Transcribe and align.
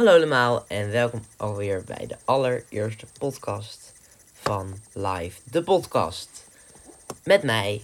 Hallo 0.00 0.14
allemaal 0.14 0.64
en 0.68 0.90
welkom 0.90 1.24
alweer 1.36 1.84
bij 1.84 2.06
de 2.06 2.16
allereerste 2.24 3.06
podcast 3.18 3.92
van 4.32 4.78
Live, 4.92 5.40
de 5.44 5.62
podcast. 5.62 6.44
Met 7.24 7.42
mij. 7.42 7.82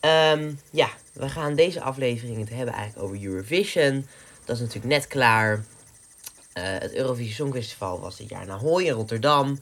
Ehm, 0.00 0.52
ja, 0.70 0.88
we 1.12 1.28
gaan 1.28 1.54
deze 1.54 1.80
aflevering 1.80 2.38
het 2.38 2.48
hebben 2.48 2.74
eigenlijk 2.74 3.04
over 3.06 3.24
Eurovision. 3.24 4.06
Dat 4.44 4.56
is 4.56 4.62
natuurlijk 4.62 4.94
net 4.94 5.06
klaar. 5.06 5.64
Eh, 6.52 6.64
het 6.64 6.94
Eurovisie 6.94 7.34
Songfestival 7.34 8.00
was 8.00 8.16
dit 8.16 8.28
jaar 8.28 8.42
in 8.42 8.50
Ahoy 8.50 8.84
in 8.84 8.92
Rotterdam. 8.92 9.58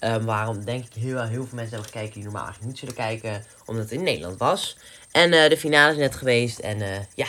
Um, 0.00 0.24
waarom 0.24 0.64
denk 0.64 0.84
ik 0.84 0.92
heel, 1.02 1.22
heel 1.22 1.46
veel 1.46 1.56
mensen 1.56 1.74
hebben 1.74 1.92
gekeken 1.92 2.14
die 2.14 2.24
normaal 2.24 2.44
eigenlijk 2.44 2.70
niet 2.72 2.80
zullen 2.80 2.94
kijken, 2.94 3.44
omdat 3.66 3.82
het 3.82 3.92
in 3.92 4.02
Nederland 4.02 4.38
was. 4.38 4.76
En 5.10 5.32
eh, 5.32 5.48
de 5.48 5.56
finale 5.56 5.92
is 5.92 5.98
net 5.98 6.14
geweest 6.14 6.58
en 6.58 6.82
eh, 6.82 7.00
ja, 7.14 7.26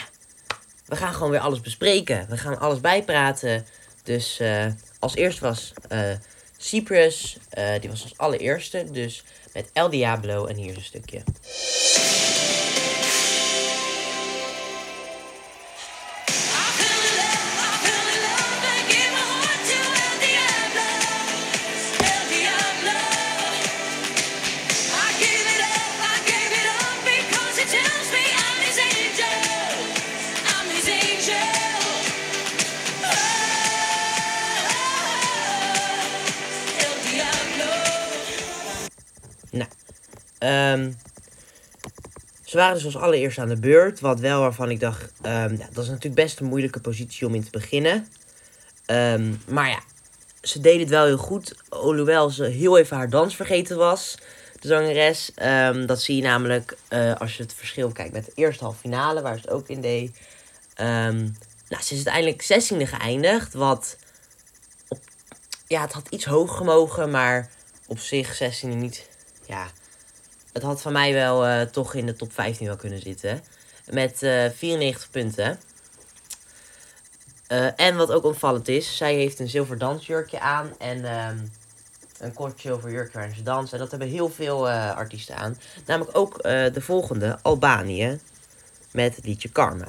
we 0.86 0.96
gaan 0.96 1.14
gewoon 1.14 1.32
weer 1.32 1.40
alles 1.40 1.62
bespreken. 1.62 2.26
We 2.30 2.38
gaan 2.38 2.60
alles 2.60 2.82
bijpraten. 2.82 3.66
Dus 4.04 4.40
uh, 4.42 4.66
als 5.00 5.16
eerst 5.16 5.40
was 5.40 5.74
uh, 5.92 6.14
Cyprus, 6.58 7.38
uh, 7.58 7.80
die 7.80 7.90
was 7.90 8.04
als 8.04 8.18
allereerste. 8.18 8.92
Dus 8.92 9.24
met 9.54 9.70
El 9.74 9.90
Diablo 9.90 10.46
en 10.46 10.56
hier 10.56 10.70
is 10.70 10.76
een 10.76 10.84
stukje. 10.84 11.24
Um, 40.80 40.98
ze 42.44 42.58
waren 42.58 42.74
dus 42.74 42.86
als 42.86 42.98
allereerste 42.98 43.42
aan 43.42 43.48
de 43.48 43.60
beurt. 43.60 44.00
Wat 44.00 44.20
wel 44.20 44.40
waarvan 44.40 44.70
ik 44.70 44.80
dacht, 44.80 45.12
ja, 45.24 45.48
dat 45.48 45.84
is 45.84 45.90
natuurlijk 45.90 46.16
best 46.16 46.40
een 46.40 46.46
moeilijke 46.46 46.80
positie 46.80 47.28
om 47.28 47.36
in 47.36 47.44
te 47.44 47.52
beginnen. 47.52 48.08
Um, 48.86 49.42
maar 49.48 49.70
ja, 49.70 49.80
ze 50.42 50.60
deden 50.60 50.80
het 50.80 50.90
wel 50.90 51.06
heel 51.06 51.18
goed. 51.18 51.56
Hoewel 51.70 52.30
ze 52.30 52.44
heel 52.44 52.78
even 52.78 52.98
haar 52.98 53.10
dans 53.10 53.36
vergeten 53.36 53.78
was, 53.78 54.18
de 54.60 54.68
zangeres. 54.68 55.32
dat 55.86 56.02
zie 56.02 56.16
je 56.16 56.22
namelijk 56.22 56.78
uh, 56.90 57.16
als 57.16 57.38
je 57.38 57.44
het 57.44 57.54
verschil 57.54 57.92
kijkt 57.92 58.14
met 58.14 58.26
de 58.26 58.32
eerste 58.36 58.64
halve 58.64 58.80
finale, 58.80 59.22
waar 59.22 59.36
ze 59.36 59.42
het 59.42 59.50
ook 59.50 59.68
in 59.68 59.82
deed. 59.82 60.18
nou, 60.78 61.82
ze 61.84 61.96
is 61.96 62.08
uiteindelijk 62.08 62.44
16e 62.44 62.90
geëindigd. 62.90 63.54
Wat 63.54 63.98
ja, 65.68 65.82
het 65.82 65.94
had 65.94 66.08
iets 66.10 66.26
hoger 66.26 66.58
gemogen, 66.58 67.12
maar 67.12 67.50
op 67.88 68.00
zich 68.00 68.42
16e 68.44 68.68
niet. 68.68 69.10
Ja, 69.46 69.68
het 70.54 70.64
had 70.64 70.82
van 70.82 70.92
mij 70.92 71.14
wel 71.14 71.48
uh, 71.48 71.62
toch 71.62 71.94
in 71.94 72.06
de 72.06 72.16
top 72.16 72.34
15 72.34 72.68
wel 72.68 72.76
kunnen 72.76 73.02
zitten. 73.02 73.42
Met 73.90 74.22
uh, 74.22 74.50
94 74.50 75.10
punten. 75.10 75.60
Uh, 77.48 77.80
en 77.80 77.96
wat 77.96 78.12
ook 78.12 78.24
opvallend 78.24 78.68
is, 78.68 78.98
zij 78.98 79.16
heeft 79.16 79.40
een 79.40 79.50
zilver 79.50 79.78
dansjurkje 79.78 80.40
aan. 80.40 80.72
En 80.78 81.20
um, 81.28 81.52
een 82.20 82.34
kort 82.34 82.60
zilver 82.60 82.92
jurkje 82.92 83.14
waarin 83.14 83.36
ze 83.36 83.44
dansen. 83.44 83.74
En 83.74 83.80
dat 83.80 83.90
hebben 83.90 84.10
heel 84.10 84.30
veel 84.30 84.70
artiesten 84.70 85.36
aan. 85.36 85.58
Namelijk 85.86 86.18
ook 86.18 86.44
de 86.44 86.82
volgende, 86.82 87.38
Albanië. 87.42 88.20
Met 88.92 89.16
het 89.16 89.26
liedje 89.26 89.50
Karma. 89.50 89.88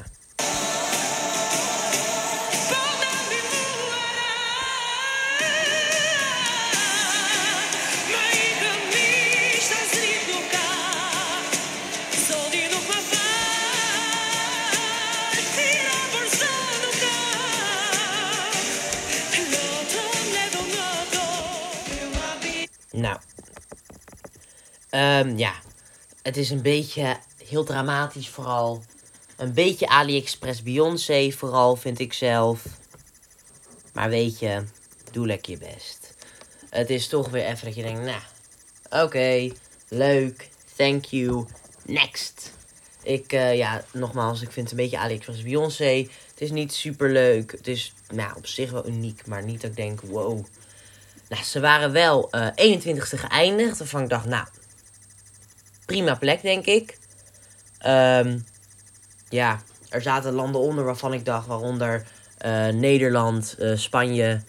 Um, 25.24 25.38
ja, 25.38 25.52
het 26.22 26.36
is 26.36 26.50
een 26.50 26.62
beetje 26.62 27.16
heel 27.46 27.64
dramatisch 27.64 28.28
vooral. 28.28 28.82
Een 29.36 29.52
beetje 29.52 29.88
AliExpress 29.88 30.62
Beyoncé 30.62 31.30
vooral, 31.30 31.76
vind 31.76 31.98
ik 31.98 32.12
zelf. 32.12 32.64
Maar 33.92 34.08
weet 34.08 34.38
je, 34.38 34.62
doe 35.10 35.26
lekker 35.26 35.52
je 35.52 35.58
best. 35.58 36.14
Het 36.70 36.90
is 36.90 37.08
toch 37.08 37.28
weer 37.28 37.44
even 37.44 37.64
dat 37.64 37.74
je 37.74 37.82
denkt, 37.82 38.02
nou, 38.02 38.22
oké, 39.04 39.52
leuk, 39.88 40.48
thank 40.76 41.04
you, 41.04 41.46
next. 41.84 42.52
Ik, 43.02 43.32
uh, 43.32 43.56
ja, 43.56 43.84
nogmaals, 43.92 44.42
ik 44.42 44.52
vind 44.52 44.70
het 44.70 44.78
een 44.78 44.84
beetje 44.84 44.98
AliExpress 44.98 45.42
Beyoncé. 45.42 46.08
Het 46.30 46.40
is 46.40 46.50
niet 46.50 46.72
super 46.72 47.10
leuk. 47.10 47.52
Het 47.52 47.66
is, 47.66 47.92
nou, 48.12 48.36
op 48.36 48.46
zich 48.46 48.70
wel 48.70 48.86
uniek, 48.86 49.26
maar 49.26 49.44
niet 49.44 49.60
dat 49.60 49.70
ik 49.70 49.76
denk, 49.76 50.00
wow 50.00 50.44
nou, 51.28 51.42
ze 51.42 51.60
waren 51.60 51.92
wel 51.92 52.30
uh, 52.30 52.46
21ste 52.48 53.18
geëindigd. 53.18 53.78
Waarvan 53.78 54.02
ik 54.02 54.08
dacht, 54.08 54.26
nou, 54.26 54.46
prima 55.86 56.14
plek, 56.14 56.42
denk 56.42 56.66
ik. 56.66 56.98
Um, 57.86 58.44
ja, 59.28 59.62
er 59.88 60.02
zaten 60.02 60.32
landen 60.32 60.60
onder 60.60 60.84
waarvan 60.84 61.12
ik 61.12 61.24
dacht, 61.24 61.46
waaronder 61.46 62.06
uh, 62.46 62.68
Nederland, 62.68 63.56
uh, 63.58 63.76
Spanje, 63.76 64.42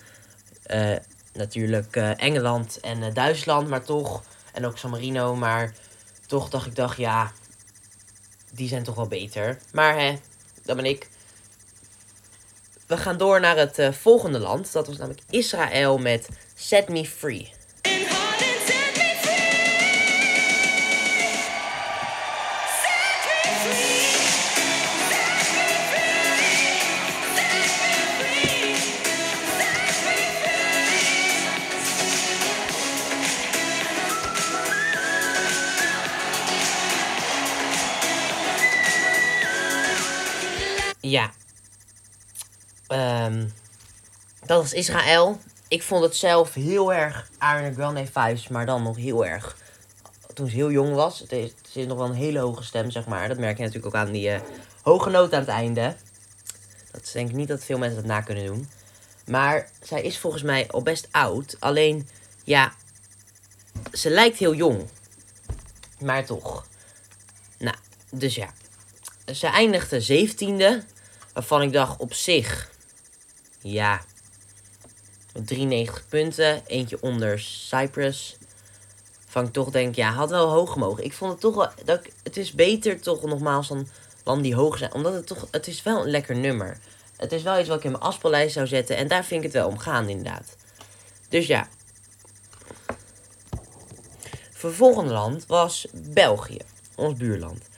uh, 0.68 0.96
natuurlijk 1.34 1.96
Engeland 1.96 2.80
en 2.80 3.14
Duitsland, 3.14 3.68
maar 3.68 3.84
toch, 3.84 4.24
en 4.54 4.66
ook 4.66 4.78
San 4.78 4.90
Marino, 4.90 5.36
maar 5.36 5.74
toch 6.28 6.50
dacht 6.50 6.66
ik, 6.66 6.76
dacht, 6.76 6.98
ja, 6.98 7.32
die 8.52 8.68
zijn 8.68 8.84
toch 8.84 8.96
wel 8.96 9.08
beter. 9.08 9.58
Maar 9.72 10.00
hè, 10.00 10.20
dat 10.64 10.76
ben 10.76 10.86
ik. 10.86 11.10
We 12.88 12.98
gaan 12.98 13.18
door 13.18 13.40
naar 13.40 13.58
het 13.58 13.96
volgende 13.96 14.40
land. 14.40 14.72
Dat 14.72 14.88
was 14.88 14.98
namelijk 14.98 15.22
Israël 15.30 15.98
met 15.98 16.30
Set 16.56 16.90
Me 16.90 17.06
Free. 17.06 17.55
Um, 43.26 43.54
dat 44.46 44.62
was 44.62 44.74
Israël 44.74 45.40
ik 45.68 45.84
vond 45.84 46.04
het 46.04 46.16
zelf 46.16 46.54
heel 46.54 46.94
erg 46.94 47.30
Ariana 47.38 47.74
Grande 47.74 48.06
vibes, 48.06 48.48
maar 48.48 48.66
dan 48.66 48.84
nog 48.84 48.98
heel 48.98 49.26
erg 49.26 49.58
toen 50.34 50.50
ze 50.50 50.56
heel 50.56 50.72
jong 50.72 50.94
was. 50.94 51.20
Het 51.20 51.32
is, 51.32 51.86
nog 51.86 51.98
wel 51.98 52.08
een 52.08 52.14
hele 52.14 52.40
hoge 52.40 52.64
stem, 52.64 52.92
zeg 52.92 53.06
maar. 53.06 53.28
Dat 53.28 53.38
merk 53.38 53.58
je 53.58 53.64
natuurlijk 53.64 53.96
ook 53.96 54.02
aan 54.02 54.12
die 54.12 54.30
uh, 54.30 54.40
hoge 54.82 55.10
noot 55.10 55.34
aan 55.34 55.40
het 55.40 55.50
einde. 55.50 55.96
Dat 56.92 57.10
denk 57.14 57.30
ik 57.30 57.36
niet 57.36 57.48
dat 57.48 57.64
veel 57.64 57.78
mensen 57.78 57.98
dat 57.98 58.06
na 58.06 58.22
kunnen 58.22 58.46
doen. 58.46 58.70
Maar 59.26 59.70
zij 59.82 60.02
is 60.02 60.18
volgens 60.18 60.44
mij 60.44 60.68
al 60.68 60.82
best 60.82 61.08
oud. 61.12 61.58
Alleen, 61.60 62.10
ja, 62.44 62.74
ze 63.94 64.10
lijkt 64.10 64.38
heel 64.38 64.56
jong. 64.56 64.90
Maar 66.00 66.26
toch. 66.26 66.66
Nou, 67.58 67.76
dus 68.10 68.36
ja. 68.36 68.54
Ze 69.34 69.48
eindigde 69.48 70.28
17e. 70.28 70.86
Waarvan 71.34 71.62
ik 71.62 71.72
dacht 71.72 72.00
op 72.00 72.14
zich. 72.14 72.74
Ja, 73.68 74.02
93 75.34 76.08
punten. 76.08 76.64
Eentje 76.66 76.98
onder 77.02 77.40
Cyprus. 77.40 78.38
Van 79.28 79.46
ik 79.46 79.54
toch 79.54 79.70
denk, 79.70 79.96
ja, 79.96 80.12
had 80.12 80.30
wel 80.30 80.50
hoog 80.50 80.76
mogen. 80.76 81.04
Ik 81.04 81.14
vond 81.14 81.32
het 81.32 81.42
toch 81.42 81.56
wel. 81.56 81.70
Dat 81.86 82.02
het 82.24 82.38
is 82.38 82.52
beter 82.52 83.02
toch 83.02 83.22
nogmaals 83.22 83.68
dan 83.68 83.88
landen 84.24 84.44
die 84.44 84.56
hoog 84.56 84.78
zijn. 84.78 84.94
Omdat 84.94 85.14
het 85.14 85.28
toch. 85.28 85.48
Het 85.52 85.68
is 85.68 85.84
wel 85.84 86.02
een 86.02 86.10
lekker 86.10 86.36
nummer. 86.36 86.78
Het 87.18 87.32
is 87.32 87.44
wel 87.44 87.60
iets 87.60 87.68
wat 87.68 87.78
ik 87.78 87.84
in 87.84 87.92
mijn 87.92 88.04
afspeellijst 88.04 88.54
zou 88.54 88.68
zetten. 88.68 88.98
En 88.98 89.08
daar 89.08 89.26
vind 89.26 89.40
ik 89.40 89.52
het 89.52 89.62
wel 89.62 89.68
om 89.68 89.78
gaan, 89.78 90.10
inderdaad. 90.10 90.56
Dus 91.30 91.48
ja. 91.48 91.68
Vervolgende 94.52 95.14
land 95.14 95.46
was 95.46 95.88
België. 95.94 96.62
Ons 96.96 97.18
buurland. 97.18 97.70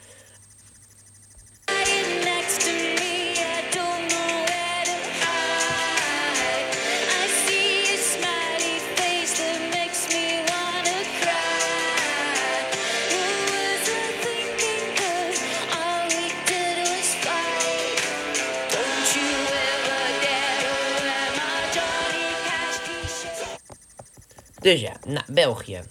Dus 24.67 24.81
ja, 24.81 24.93
nou, 25.05 25.25
België. 25.27 25.81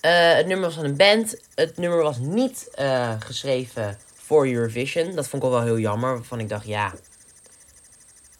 Eh, 0.00 0.34
het 0.34 0.46
nummer 0.46 0.66
was 0.66 0.74
van 0.74 0.84
een 0.84 0.96
band. 0.96 1.36
Het 1.54 1.76
nummer 1.76 2.02
was 2.02 2.18
niet 2.18 2.70
eh, 2.74 3.14
geschreven 3.18 3.98
voor 4.14 4.48
Eurovision. 4.48 5.14
Dat 5.14 5.28
vond 5.28 5.42
ik 5.42 5.48
al 5.48 5.54
wel 5.54 5.64
heel 5.64 5.78
jammer. 5.78 6.14
Waarvan 6.14 6.40
ik 6.40 6.48
dacht, 6.48 6.66
ja. 6.66 6.94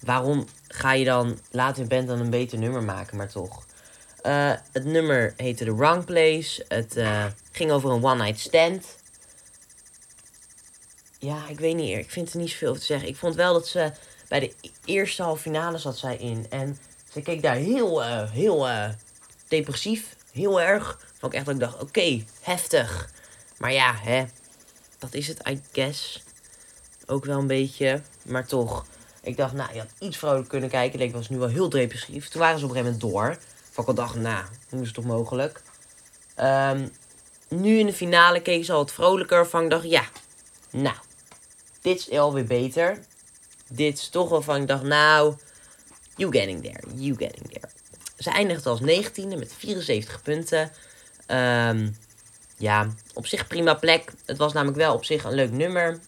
Waarom 0.00 0.46
ga 0.68 0.92
je 0.92 1.04
dan 1.04 1.38
later 1.50 1.82
een 1.82 1.88
band 1.88 2.08
dan 2.08 2.20
een 2.20 2.30
beter 2.30 2.58
nummer 2.58 2.82
maken, 2.82 3.16
maar 3.16 3.28
toch. 3.28 3.66
Uh, 4.22 4.52
het 4.72 4.84
nummer 4.84 5.34
heette 5.36 5.64
The 5.64 5.76
Wrong 5.76 6.04
Place. 6.04 6.64
Het 6.68 6.96
ging 7.52 7.70
over 7.70 7.90
een 7.90 8.04
one-night 8.04 8.40
stand. 8.40 8.96
Ja, 11.18 11.48
ik 11.48 11.60
weet 11.60 11.76
niet. 11.76 11.98
Ik 11.98 12.10
vind 12.10 12.32
er 12.32 12.38
niet 12.38 12.50
zoveel 12.50 12.68
over 12.68 12.80
te 12.80 12.86
zeggen. 12.86 13.08
Ik 13.08 13.16
vond 13.16 13.34
wel 13.34 13.52
dat 13.52 13.68
ze 13.68 13.92
bij 14.28 14.40
de 14.40 14.52
eerste 14.84 15.22
halve 15.22 15.42
finale 15.42 15.78
zat 15.78 15.98
zij 15.98 16.16
in. 16.16 16.46
En 16.50 16.78
ze 17.12 17.20
keek 17.20 17.42
daar 17.42 17.54
heel, 17.54 18.02
heel 18.26 18.68
depressief. 19.48 20.16
Heel 20.32 20.60
erg 20.60 20.98
ook 21.20 21.34
echt 21.34 21.44
dat 21.44 21.54
ik 21.54 21.60
dacht, 21.60 21.82
oké, 21.82 22.24
heftig. 22.40 23.10
Maar 23.58 23.72
ja, 23.72 23.94
hè. 23.94 24.24
Dat 24.98 25.14
is 25.14 25.28
het, 25.28 25.48
I 25.48 25.62
guess. 25.72 26.22
Ook 27.06 27.24
wel 27.24 27.38
een 27.38 27.46
beetje. 27.46 28.02
Maar 28.24 28.46
toch. 28.46 28.84
Ik 29.22 29.36
dacht, 29.36 29.52
nou, 29.52 29.72
je 29.72 29.78
had 29.78 29.88
iets 29.98 30.16
vrolijk 30.16 30.48
kunnen 30.48 30.68
kijken. 30.68 31.00
Ik 31.00 31.12
was 31.12 31.28
nu 31.28 31.38
wel 31.38 31.48
heel 31.48 31.68
depressief. 31.68 32.28
Toen 32.28 32.40
waren 32.40 32.58
ze 32.58 32.64
op 32.64 32.70
een 32.70 32.76
gegeven 32.76 32.98
moment 33.00 33.14
door. 33.14 33.38
Van 33.70 33.82
ik 33.84 33.88
al 33.88 33.94
dacht, 33.94 34.14
nou, 34.14 34.44
hoe 34.68 34.80
is 34.80 34.86
het 34.86 34.94
toch 34.94 35.04
mogelijk? 35.04 35.62
Um, 36.40 36.92
nu 37.48 37.78
in 37.78 37.86
de 37.86 37.92
finale 37.92 38.42
keek 38.42 38.64
ze 38.64 38.72
al 38.72 38.78
wat 38.78 38.92
vrolijker. 38.92 39.46
Van 39.46 39.62
ik 39.62 39.70
dacht, 39.70 39.90
ja, 39.90 40.04
nou, 40.70 40.96
dit 41.80 41.98
is 41.98 42.18
alweer 42.18 42.44
beter. 42.44 42.98
Dit 43.68 43.98
is 43.98 44.08
toch 44.08 44.28
wel 44.28 44.42
van 44.42 44.60
ik 44.60 44.68
dacht, 44.68 44.82
nou, 44.82 45.34
you 46.16 46.32
getting 46.32 46.62
there, 46.62 46.94
you 46.94 47.16
getting 47.16 47.48
there. 47.48 47.68
Ze 48.18 48.30
eindigde 48.30 48.68
als 48.68 48.80
19e 48.80 49.38
met 49.38 49.54
74 49.58 50.22
punten. 50.22 50.72
Um, 51.26 51.96
ja, 52.56 52.88
op 53.14 53.26
zich 53.26 53.46
prima 53.46 53.74
plek. 53.74 54.12
Het 54.24 54.38
was 54.38 54.52
namelijk 54.52 54.78
wel 54.78 54.94
op 54.94 55.04
zich 55.04 55.24
een 55.24 55.34
leuk 55.34 55.50
nummer. 55.50 55.98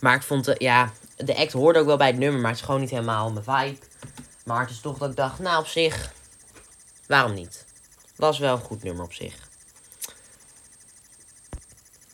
Maar 0.00 0.14
ik 0.14 0.22
vond, 0.22 0.44
de, 0.44 0.54
ja, 0.58 0.92
de 1.16 1.36
act 1.36 1.52
hoorde 1.52 1.78
ook 1.78 1.86
wel 1.86 1.96
bij 1.96 2.06
het 2.06 2.18
nummer, 2.18 2.40
maar 2.40 2.50
het 2.50 2.58
is 2.58 2.64
gewoon 2.64 2.80
niet 2.80 2.90
helemaal 2.90 3.32
mijn 3.32 3.44
vibe. 3.44 3.86
Maar 4.44 4.60
het 4.60 4.70
is 4.70 4.80
toch 4.80 4.98
dat 4.98 5.10
ik 5.10 5.16
dacht, 5.16 5.38
nou 5.38 5.60
op 5.60 5.66
zich, 5.66 6.12
waarom 7.06 7.34
niet? 7.34 7.66
Was 8.16 8.38
wel 8.38 8.54
een 8.54 8.62
goed 8.62 8.82
nummer 8.82 9.04
op 9.04 9.12
zich. 9.12 9.34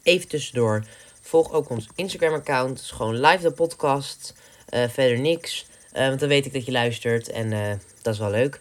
Even 0.02 0.28
tussendoor, 0.28 0.84
volg 1.20 1.52
ook 1.52 1.69
ons 1.69 1.88
Instagram-account. 1.94 2.80
is 2.80 2.90
gewoon 2.90 3.20
live 3.20 3.42
de 3.42 3.50
podcast. 3.50 4.34
Uh, 4.70 4.88
verder 4.88 5.19
niks. 5.19 5.66
Uh, 5.96 6.08
want 6.08 6.20
dan 6.20 6.28
weet 6.28 6.46
ik 6.46 6.52
dat 6.52 6.64
je 6.64 6.72
luistert 6.72 7.28
en 7.28 7.52
uh, 7.52 7.72
dat 8.02 8.14
is 8.14 8.20
wel 8.20 8.31
leuk. 8.31 8.60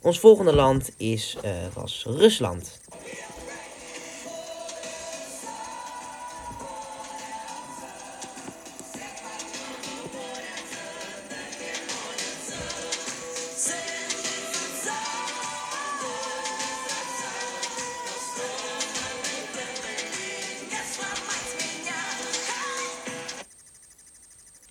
Ons 0.00 0.20
volgende 0.20 0.54
land 0.54 0.90
is, 0.96 1.36
uh, 1.44 1.50
was 1.74 2.04
Rusland. 2.06 2.80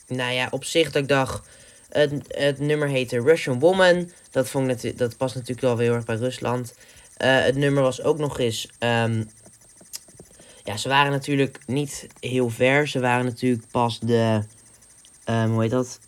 Nou 0.07 0.33
ja, 0.33 0.47
op 0.51 0.63
zich 0.63 0.91
dat 0.91 1.01
ik 1.01 1.07
dacht, 1.07 1.47
het, 1.91 2.11
het 2.27 2.59
nummer 2.59 2.87
heette 2.87 3.21
Russian 3.21 3.59
Woman. 3.59 4.11
Dat, 4.31 4.49
vond 4.49 4.83
ik 4.83 4.97
dat 4.97 5.17
past 5.17 5.35
natuurlijk 5.35 5.61
wel 5.61 5.77
heel 5.77 5.93
erg 5.93 6.05
bij 6.05 6.15
Rusland. 6.15 6.73
Uh, 7.17 7.43
het 7.43 7.55
nummer 7.55 7.83
was 7.83 8.03
ook 8.03 8.17
nog 8.17 8.39
eens. 8.39 8.67
Um, 8.79 9.29
ja, 10.63 10.77
ze 10.77 10.89
waren 10.89 11.11
natuurlijk 11.11 11.59
niet 11.67 12.07
heel 12.19 12.49
ver. 12.49 12.87
Ze 12.87 12.99
waren 12.99 13.25
natuurlijk 13.25 13.63
pas 13.71 13.99
de. 13.99 14.41
Um, 15.25 15.51
hoe 15.51 15.61
heet 15.61 15.71
dat? 15.71 15.99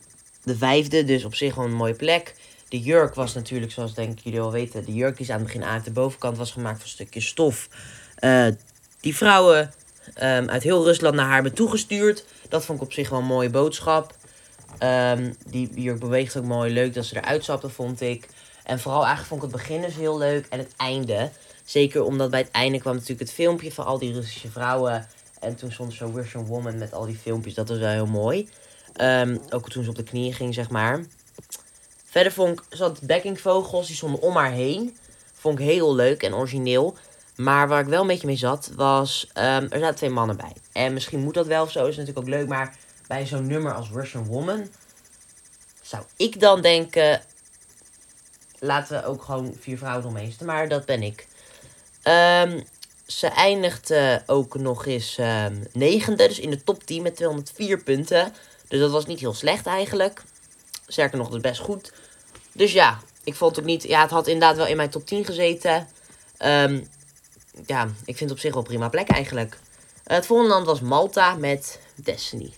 De 0.44 0.58
vijfde. 0.58 1.04
Dus 1.04 1.26
op 1.26 1.36
zich 1.36 1.54
gewoon 1.54 1.70
een 1.70 1.76
mooie 1.76 1.94
plek. 1.94 2.36
De 2.70 2.80
jurk 2.80 3.16
was 3.16 3.34
natuurlijk, 3.34 3.72
zoals 3.72 3.94
denk 3.94 4.12
ik 4.12 4.24
jullie 4.24 4.42
al 4.42 4.52
weten. 4.52 4.86
De 4.86 4.94
jurk 4.94 5.20
is 5.20 5.30
aan 5.30 5.38
het 5.38 5.46
begin 5.46 5.64
aan. 5.64 5.82
De 5.84 5.92
bovenkant 5.92 6.38
was 6.38 6.52
gemaakt 6.52 6.80
van 6.80 6.90
stukjes 6.90 7.28
stof. 7.28 7.70
Uh, 8.20 8.48
die 9.00 9.16
vrouwen 9.16 9.74
um, 10.22 10.50
uit 10.50 10.64
heel 10.64 10.84
Rusland 10.84 11.16
naar 11.16 11.26
haar 11.26 11.34
hebben 11.34 11.54
toegestuurd. 11.54 12.26
Dat 12.50 12.66
vond 12.66 12.80
ik 12.80 12.86
op 12.86 12.94
zich 12.94 13.10
wel 13.10 13.20
een 13.20 13.26
mooie 13.26 13.50
boodschap. 13.50 14.16
Um, 14.80 15.36
die 15.46 15.82
jurk 15.82 16.00
beweegt 16.00 16.38
ook 16.38 16.44
mooi. 16.44 16.74
Leuk 16.74 16.94
dat 16.94 17.06
ze 17.06 17.16
eruit 17.16 17.44
stapte, 17.44 17.70
vond 17.70 18.02
ik. 18.02 18.30
En 18.64 18.80
vooral 18.80 19.06
eigenlijk 19.06 19.30
vond 19.30 19.44
ik 19.44 19.50
het 19.50 19.58
begin 19.58 19.82
dus 19.82 19.96
heel 19.96 20.18
leuk. 20.18 20.46
En 20.50 20.60
het 20.60 20.74
einde. 20.78 21.30
Zeker 21.64 22.04
omdat 22.04 22.30
bij 22.30 22.40
het 22.40 22.52
einde 22.52 22.80
kwam 22.80 22.94
natuurlijk 22.94 23.20
het 23.20 23.32
filmpje 23.32 23.72
van 23.72 23.86
al 23.86 24.00
die 24.00 24.14
Russische 24.14 24.52
vrouwen. 24.52 25.08
En 25.40 25.56
toen 25.56 25.72
stond 25.72 25.94
zo'n 25.94 26.16
Russian 26.16 26.46
Woman 26.46 26.78
met 26.78 26.94
al 26.94 27.06
die 27.06 27.18
filmpjes. 27.18 27.54
Dat 27.54 27.70
was 27.70 27.78
wel 27.78 27.90
heel 27.90 28.06
mooi. 28.06 28.50
Um, 29.02 29.42
ook 29.50 29.70
toen 29.70 29.84
ze 29.84 29.90
op 29.90 29.96
de 29.96 30.04
knieën 30.04 30.34
ging, 30.34 30.54
zeg 30.54 30.70
maar. 30.70 31.06
Verder 32.06 32.32
vond 32.32 32.60
ik, 32.60 32.66
zat 32.70 33.02
backingvogels, 33.02 33.88
die 33.88 33.96
stonden 33.96 34.22
om 34.22 34.36
haar 34.36 34.52
heen. 34.52 34.98
Vond 35.34 35.60
ik 35.60 35.66
heel 35.66 35.96
leuk 35.96 36.24
en 36.24 36.36
origineel. 36.36 36.96
Maar 37.36 37.68
waar 37.68 37.82
ik 37.82 37.88
wel 37.88 38.02
een 38.02 38.08
beetje 38.08 38.28
mee 38.28 38.36
zat, 38.36 38.72
was... 38.76 39.28
Um, 39.38 39.44
er 39.44 39.80
zaten 39.80 39.96
twee 39.96 40.10
mannen 40.10 40.38
bij. 40.38 40.54
En 40.72 40.94
misschien 40.94 41.20
moet 41.20 41.34
dat 41.34 41.48
wel 41.48 41.64
of 41.64 41.72
zo, 41.72 41.86
is 41.86 41.98
natuurlijk 41.98 42.28
ook 42.28 42.34
leuk. 42.34 42.48
Maar 42.48 42.76
bij 43.14 43.26
zo'n 43.26 43.48
nummer 43.48 43.74
als 43.74 43.90
Russian 43.90 44.26
Woman 44.26 44.68
zou 45.82 46.04
ik 46.18 46.40
dan 46.40 46.62
denken, 46.62 47.22
laten 48.60 49.02
we 49.02 49.06
ook 49.06 49.24
gewoon 49.24 49.56
vier 49.60 49.78
vrouwen 49.78 50.06
omheen. 50.06 50.36
Maar 50.46 50.68
dat 50.68 50.86
ben 50.86 51.04
ik. 51.04 51.28
Um, 52.04 52.64
ze 53.06 53.28
eindigde 53.28 54.24
ook 54.26 54.56
nog 54.56 54.86
eens 54.86 55.18
um, 55.18 55.64
negende, 55.74 56.28
dus 56.28 56.40
in 56.40 56.50
de 56.50 56.64
top 56.64 56.84
10 56.84 57.02
met 57.02 57.16
204 57.16 57.84
punten. 57.84 58.34
Dus 58.68 58.80
dat 58.80 58.92
was 58.92 59.06
niet 59.06 59.20
heel 59.20 59.34
slecht 59.34 59.66
eigenlijk. 59.66 60.24
Sterker 60.88 61.18
nog, 61.18 61.30
dat 61.30 61.42
best 61.42 61.62
goed. 61.62 61.94
Dus 62.54 62.74
ja, 62.74 63.00
ik 63.24 63.36
vond 63.36 63.56
het 63.56 63.66
niet... 63.66 63.84
Ja, 63.84 64.02
het 64.02 64.12
had 64.12 64.28
inderdaad 64.28 64.58
wel 64.58 64.68
in 64.68 64.78
mijn 64.78 64.90
top 64.90 65.06
10 65.06 65.26
gezeten. 65.26 65.88
Um, 66.40 66.90
ja, 67.66 67.84
ik 67.84 68.18
vind 68.18 68.20
het 68.20 68.32
op 68.32 68.40
zich 68.40 68.54
wel 68.54 68.64
prima 68.64 68.90
plek 68.90 69.10
eigenlijk. 69.10 69.58
het 70.04 70.26
volgende 70.26 70.54
land 70.54 70.66
was 70.66 70.82
Malta 70.82 71.36
met 71.36 71.80
Destiny. 71.96 72.54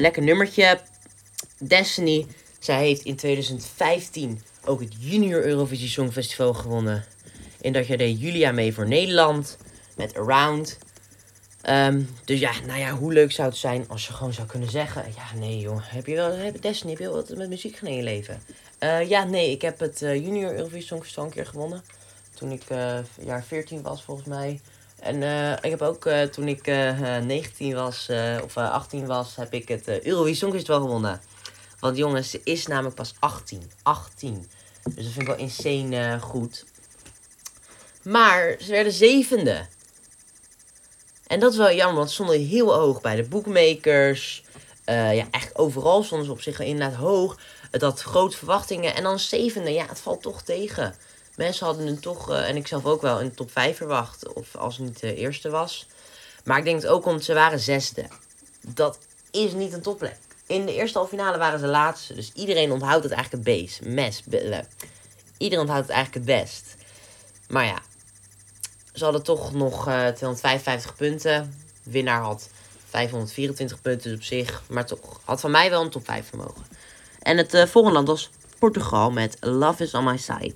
Lekker 0.00 0.22
nummertje. 0.22 0.80
Destiny. 1.58 2.26
Zij 2.58 2.78
heeft 2.78 3.02
in 3.02 3.16
2015 3.16 4.42
ook 4.64 4.80
het 4.80 4.94
Junior 4.98 5.44
Eurovisie 5.44 5.88
Songfestival 5.88 6.54
gewonnen. 6.54 7.04
In 7.60 7.72
dat 7.72 7.86
jaar 7.86 7.98
deed 7.98 8.20
Julia 8.20 8.52
mee 8.52 8.74
voor 8.74 8.88
Nederland. 8.88 9.58
Met 9.96 10.16
Around. 10.16 10.78
Um, 11.68 12.08
dus 12.24 12.40
ja, 12.40 12.52
nou 12.66 12.78
ja, 12.78 12.90
hoe 12.90 13.12
leuk 13.12 13.32
zou 13.32 13.48
het 13.48 13.56
zijn 13.56 13.84
als 13.88 14.06
je 14.06 14.12
gewoon 14.12 14.32
zou 14.32 14.46
kunnen 14.46 14.70
zeggen... 14.70 15.04
Ja, 15.16 15.38
nee 15.38 15.58
joh, 15.58 15.80
heb 15.82 16.06
je 16.06 16.14
wel, 16.14 16.32
heb, 16.32 16.62
Destiny, 16.62 16.90
heb 16.90 17.00
je 17.00 17.06
wel 17.06 17.14
wat 17.14 17.36
met 17.36 17.48
muziek 17.48 17.76
gedaan 17.76 17.92
in 17.92 17.98
je 17.98 18.04
leven? 18.04 18.42
Uh, 18.80 19.08
ja, 19.08 19.24
nee, 19.24 19.50
ik 19.50 19.62
heb 19.62 19.78
het 19.78 20.02
uh, 20.02 20.14
Junior 20.14 20.52
Eurovisie 20.54 20.86
Songfestival 20.86 21.24
een 21.24 21.30
keer 21.30 21.46
gewonnen. 21.46 21.82
Toen 22.34 22.50
ik 22.50 22.70
uh, 22.70 22.98
jaar 23.20 23.44
14 23.44 23.82
was 23.82 24.02
volgens 24.02 24.26
mij. 24.26 24.60
En 25.00 25.22
uh, 25.22 25.52
ik 25.52 25.70
heb 25.70 25.82
ook 25.82 26.06
uh, 26.06 26.22
toen 26.22 26.48
ik 26.48 26.66
uh, 26.66 27.16
19 27.16 27.74
was, 27.74 28.08
of 28.44 28.56
18 28.56 29.06
was, 29.06 29.36
heb 29.36 29.52
ik 29.52 29.68
het 29.68 30.04
Eurovisie 30.06 30.36
Songfestival 30.36 30.80
gewonnen. 30.80 31.20
Want 31.80 31.96
jongens, 31.96 32.30
ze 32.30 32.40
is 32.44 32.66
namelijk 32.66 32.94
pas 32.94 33.14
18. 33.18 33.70
18. 33.82 34.50
Dus 34.82 34.94
dat 34.94 35.12
vind 35.12 35.20
ik 35.20 35.26
wel 35.26 35.36
insane 35.36 36.18
goed. 36.20 36.64
Maar 38.02 38.56
ze 38.60 38.70
werden 38.70 38.92
zevende. 38.92 39.66
En 41.26 41.40
dat 41.40 41.52
is 41.52 41.58
wel 41.58 41.72
jammer, 41.72 41.96
want 41.96 42.08
ze 42.08 42.14
stonden 42.14 42.46
heel 42.46 42.74
hoog 42.74 43.00
bij 43.00 43.16
de 43.16 43.28
bookmakers. 43.28 44.44
ja, 44.84 45.28
eigenlijk 45.30 45.58
overal 45.60 46.02
stonden 46.02 46.26
ze 46.26 46.32
op 46.32 46.40
zich 46.40 46.60
inderdaad 46.60 46.98
hoog. 46.98 47.38
Het 47.70 47.82
had 47.82 48.02
grote 48.02 48.36
verwachtingen. 48.36 48.94
En 48.94 49.02
dan 49.02 49.18
zevende, 49.18 49.72
ja, 49.72 49.86
het 49.86 50.00
valt 50.00 50.22
toch 50.22 50.42
tegen. 50.42 50.94
Mensen 51.40 51.66
hadden 51.66 51.86
hem 51.86 52.00
toch, 52.00 52.30
uh, 52.30 52.48
en 52.48 52.56
ik 52.56 52.66
zelf 52.66 52.84
ook 52.84 53.02
wel, 53.02 53.18
de 53.18 53.30
top 53.30 53.50
5 53.50 53.76
verwacht. 53.76 54.32
Of 54.32 54.56
als 54.56 54.76
het 54.76 54.86
niet 54.86 55.00
de 55.00 55.14
eerste 55.14 55.50
was. 55.50 55.86
Maar 56.44 56.58
ik 56.58 56.64
denk 56.64 56.82
het 56.82 56.90
ook 56.90 57.06
omdat 57.06 57.24
ze 57.24 57.34
waren 57.34 57.60
zesde. 57.60 58.06
Dat 58.66 58.98
is 59.30 59.52
niet 59.52 59.72
een 59.72 59.82
topplek. 59.82 60.18
In 60.46 60.66
de 60.66 60.74
eerste 60.74 60.98
halve 60.98 61.16
finale 61.16 61.38
waren 61.38 61.58
ze 61.58 61.66
laatste. 61.66 62.14
Dus 62.14 62.32
iedereen 62.34 62.72
onthoudt 62.72 63.04
het 63.04 63.12
eigenlijk 63.12 63.46
het 63.46 63.56
best. 63.56 63.80
Mes. 63.82 64.22
Iedereen 65.36 65.64
onthoudt 65.64 65.86
het 65.86 65.96
eigenlijk 65.96 66.26
het 66.26 66.40
best. 66.40 66.74
Maar 67.48 67.64
ja. 67.64 67.78
Ze 68.92 69.04
hadden 69.04 69.22
toch 69.22 69.52
nog 69.52 69.78
uh, 69.78 70.06
255 70.06 70.96
punten. 70.96 71.54
Winnaar 71.82 72.22
had 72.22 72.48
524 72.88 73.80
punten 73.80 74.14
op 74.14 74.22
zich. 74.22 74.62
Maar 74.68 74.86
toch, 74.86 75.20
had 75.24 75.40
van 75.40 75.50
mij 75.50 75.70
wel 75.70 75.82
een 75.82 75.90
top 75.90 76.04
5 76.04 76.28
vermogen. 76.28 76.66
En 77.22 77.36
het 77.36 77.54
uh, 77.54 77.66
volgende 77.66 77.96
land 77.96 78.08
was 78.08 78.30
Portugal 78.58 79.10
met 79.10 79.36
Love 79.40 79.82
is 79.82 79.94
on 79.94 80.04
my 80.04 80.16
side. 80.16 80.54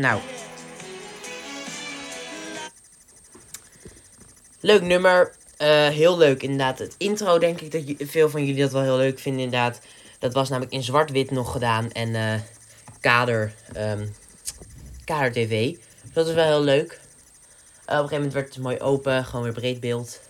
Nou. 0.00 0.20
Leuk 4.60 4.82
nummer. 4.82 5.32
Uh, 5.58 5.88
heel 5.88 6.18
leuk 6.18 6.42
inderdaad. 6.42 6.78
Het 6.78 6.94
intro 6.98 7.38
denk 7.38 7.60
ik 7.60 7.70
dat 7.72 8.08
veel 8.08 8.30
van 8.30 8.44
jullie 8.44 8.62
dat 8.62 8.72
wel 8.72 8.82
heel 8.82 8.96
leuk 8.96 9.18
vinden 9.18 9.42
inderdaad. 9.42 9.80
Dat 10.18 10.32
was 10.32 10.48
namelijk 10.48 10.72
in 10.74 10.82
zwart-wit 10.82 11.30
nog 11.30 11.52
gedaan. 11.52 11.90
En 11.90 12.08
uh, 12.08 12.34
kader, 13.00 13.54
um, 13.76 14.14
kader 15.04 15.32
tv. 15.32 15.76
dat 16.12 16.28
is 16.28 16.34
wel 16.34 16.44
heel 16.44 16.62
leuk. 16.62 16.92
Uh, 16.92 16.98
op 16.98 17.88
een 17.88 17.94
gegeven 17.94 18.16
moment 18.16 18.32
werd 18.32 18.54
het 18.54 18.62
mooi 18.62 18.78
open. 18.78 19.24
Gewoon 19.24 19.42
weer 19.42 19.52
breed 19.52 19.80
beeld. 19.80 20.20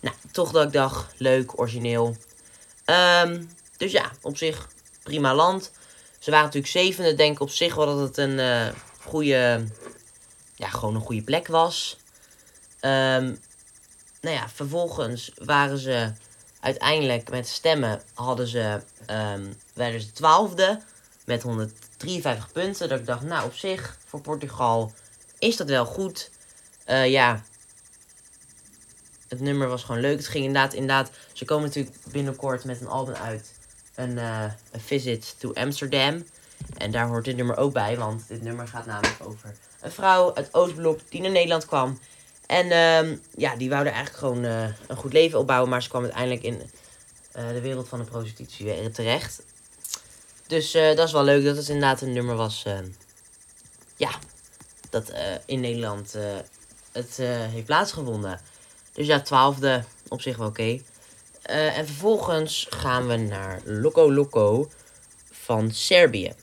Nou, 0.00 0.16
toch 0.32 0.50
dat 0.50 0.66
ik 0.66 0.72
dacht, 0.72 1.14
leuk, 1.16 1.60
origineel. 1.60 2.16
Um, 3.24 3.50
dus 3.76 3.92
ja, 3.92 4.10
op 4.22 4.36
zich 4.36 4.68
prima 5.02 5.34
land. 5.34 5.70
Ze 6.18 6.30
waren 6.30 6.44
natuurlijk 6.44 6.72
zevende. 6.72 7.14
Denk 7.14 7.40
op 7.40 7.50
zich 7.50 7.74
wel 7.74 7.86
dat 7.86 7.98
het 7.98 8.16
een 8.16 8.38
goede, 9.04 9.64
ja, 10.54 10.68
gewoon 10.68 10.94
een 10.94 11.00
goede 11.00 11.22
plek 11.22 11.46
was. 11.46 11.98
Um, 12.80 13.40
nou 14.20 14.36
ja, 14.36 14.48
vervolgens 14.48 15.32
waren 15.34 15.78
ze 15.78 16.12
uiteindelijk 16.60 17.30
met 17.30 17.48
stemmen 17.48 18.02
hadden 18.14 18.46
ze, 18.46 18.80
um, 19.10 19.56
werden 19.74 20.00
ze 20.00 20.12
twaalfde 20.12 20.80
met 21.24 21.42
153 21.42 22.52
punten. 22.52 22.88
Dat 22.88 22.98
ik 22.98 23.06
dacht, 23.06 23.22
nou 23.22 23.44
op 23.44 23.54
zich, 23.54 23.98
voor 24.06 24.20
Portugal 24.20 24.92
is 25.38 25.56
dat 25.56 25.68
wel 25.68 25.84
goed. 25.84 26.30
Uh, 26.86 27.10
ja, 27.10 27.42
het 29.28 29.40
nummer 29.40 29.68
was 29.68 29.84
gewoon 29.84 30.00
leuk. 30.00 30.16
Het 30.16 30.28
ging 30.28 30.44
inderdaad, 30.44 30.72
inderdaad, 30.72 31.10
ze 31.32 31.44
komen 31.44 31.66
natuurlijk 31.66 31.96
binnenkort 32.12 32.64
met 32.64 32.80
een 32.80 32.88
album 32.88 33.14
uit. 33.14 33.52
Een, 33.94 34.16
een 34.16 34.80
Visit 34.80 35.34
to 35.38 35.52
Amsterdam. 35.52 36.24
En 36.76 36.90
daar 36.90 37.06
hoort 37.06 37.24
dit 37.24 37.36
nummer 37.36 37.56
ook 37.56 37.72
bij, 37.72 37.96
want 37.96 38.28
dit 38.28 38.42
nummer 38.42 38.68
gaat 38.68 38.86
namelijk 38.86 39.16
over 39.26 39.54
een 39.80 39.90
vrouw 39.92 40.34
uit 40.34 40.54
Oostblok 40.54 41.00
die 41.08 41.20
naar 41.20 41.30
Nederland 41.30 41.66
kwam. 41.66 41.98
En 42.46 42.66
uh, 42.66 43.18
ja, 43.34 43.56
die 43.56 43.68
wou 43.68 43.86
er 43.86 43.92
eigenlijk 43.92 44.16
gewoon 44.16 44.44
uh, 44.44 44.62
een 44.86 44.96
goed 44.96 45.12
leven 45.12 45.38
opbouwen, 45.38 45.70
maar 45.70 45.82
ze 45.82 45.88
kwam 45.88 46.02
uiteindelijk 46.02 46.42
in 46.42 46.54
uh, 47.36 47.48
de 47.48 47.60
wereld 47.60 47.88
van 47.88 47.98
de 47.98 48.04
prostitutie 48.04 48.90
terecht. 48.90 49.42
Dus 50.46 50.74
uh, 50.74 50.96
dat 50.96 51.06
is 51.06 51.12
wel 51.12 51.24
leuk 51.24 51.44
dat 51.44 51.56
het 51.56 51.68
inderdaad 51.68 52.00
een 52.00 52.12
nummer 52.12 52.36
was. 52.36 52.62
Ehm, 52.66 52.86
ja, 53.96 54.10
dat 54.90 55.12
in 55.46 55.60
Nederland 55.60 56.16
het 56.92 57.16
heeft 57.50 57.66
plaatsgevonden. 57.66 58.40
Dus 58.92 59.06
ja, 59.06 59.20
twaalfde 59.20 59.84
op 60.08 60.20
zich 60.20 60.36
wel 60.36 60.46
oké. 60.46 60.80
En 61.42 61.86
vervolgens 61.86 62.66
gaan 62.70 63.06
we 63.06 63.16
naar 63.16 63.60
Loco 63.64 64.12
Loco 64.12 64.70
van 65.30 65.70
Servië. 65.70 66.34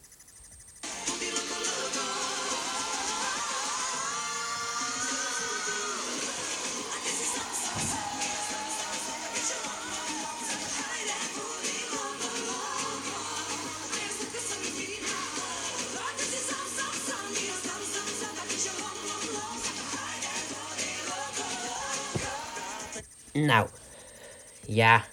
Ja. 24.77 25.05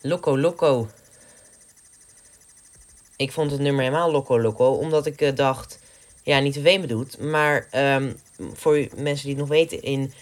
Loco 0.00 0.38
Loco. 0.38 0.88
Ik 3.16 3.32
vond 3.32 3.50
het 3.50 3.60
nummer 3.60 3.84
helemaal 3.84 4.10
Loco 4.10 4.40
Loco, 4.40 4.70
omdat 4.70 5.06
ik 5.06 5.20
uh, 5.20 5.34
dacht, 5.34 5.78
ja, 6.22 6.38
niet 6.38 6.52
te 6.52 6.84
doet. 6.86 7.18
Maar 7.18 7.68
um, 7.74 8.20
voor 8.52 8.88
mensen 8.96 9.26
die 9.26 9.34
het 9.34 9.38
nog 9.38 9.48
weten, 9.48 9.82
in 9.82 10.12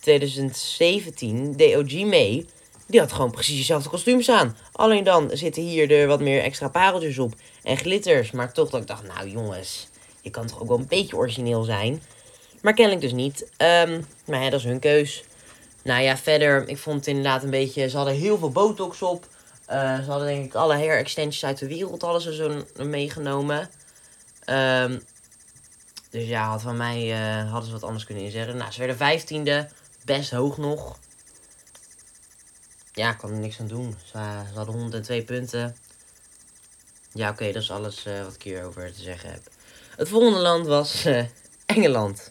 2017 0.00 1.56
DOG 1.56 1.92
mee. 1.92 2.46
Die 2.86 3.00
had 3.00 3.12
gewoon 3.12 3.30
precies 3.30 3.56
dezelfde 3.56 3.88
kostuums 3.88 4.30
aan. 4.30 4.56
Alleen 4.72 5.04
dan 5.04 5.30
zitten 5.32 5.62
hier 5.62 5.90
er 5.90 6.06
wat 6.06 6.20
meer 6.20 6.42
extra 6.42 6.68
pareltjes 6.68 7.18
op 7.18 7.34
en 7.62 7.76
glitters. 7.76 8.30
Maar 8.30 8.52
toch 8.52 8.70
dat 8.70 8.80
ik 8.80 8.86
dacht, 8.86 9.02
nou 9.02 9.28
jongens, 9.28 9.88
je 10.20 10.30
kan 10.30 10.46
toch 10.46 10.60
ook 10.60 10.68
wel 10.68 10.78
een 10.78 10.88
beetje 10.88 11.16
origineel 11.16 11.62
zijn. 11.62 12.02
Maar 12.62 12.74
kennelijk 12.74 13.02
dus 13.02 13.12
niet. 13.12 13.42
Um, 13.42 14.06
maar 14.24 14.42
ja, 14.42 14.50
dat 14.50 14.60
is 14.60 14.66
hun 14.66 14.78
keus. 14.78 15.24
Nou 15.82 16.02
ja, 16.02 16.16
verder, 16.16 16.68
ik 16.68 16.78
vond 16.78 16.96
het 16.96 17.06
inderdaad 17.06 17.42
een 17.42 17.50
beetje... 17.50 17.88
Ze 17.88 17.96
hadden 17.96 18.14
heel 18.14 18.38
veel 18.38 18.50
botox 18.50 19.02
op. 19.02 19.26
Uh, 19.70 19.96
ze 19.96 20.10
hadden 20.10 20.28
denk 20.28 20.44
ik 20.44 20.54
alle 20.54 20.74
hair 20.74 20.98
extensions 20.98 21.44
uit 21.44 21.58
de 21.58 21.66
wereld 21.66 22.22
ze 22.22 22.34
zo 22.34 22.64
meegenomen. 22.84 23.70
Um, 24.46 25.02
dus 26.10 26.26
ja, 26.26 26.48
had 26.48 26.62
van 26.62 26.76
mij 26.76 27.10
uh, 27.10 27.50
hadden 27.50 27.66
ze 27.66 27.72
wat 27.72 27.82
anders 27.82 28.04
kunnen 28.04 28.24
inzetten. 28.24 28.56
Nou, 28.56 28.72
ze 28.72 28.78
werden 28.78 28.96
vijftiende. 28.96 29.68
Best 30.04 30.30
hoog 30.30 30.58
nog. 30.58 30.98
Ja, 32.92 33.10
ik 33.10 33.18
kan 33.18 33.30
er 33.30 33.36
niks 33.36 33.60
aan 33.60 33.66
doen. 33.66 33.96
Ze, 34.04 34.18
hadden 34.54 34.74
102 34.74 35.22
punten. 35.22 35.76
Ja, 37.12 37.30
oké, 37.30 37.52
dat 37.52 37.62
is 37.62 37.70
alles 37.70 38.06
wat 38.24 38.34
ik 38.34 38.42
hierover 38.42 38.92
te 38.92 39.02
zeggen 39.02 39.30
heb. 39.30 39.42
Het 39.96 40.08
volgende 40.08 40.38
land 40.38 40.66
was 40.66 41.06
Engeland. 41.66 42.30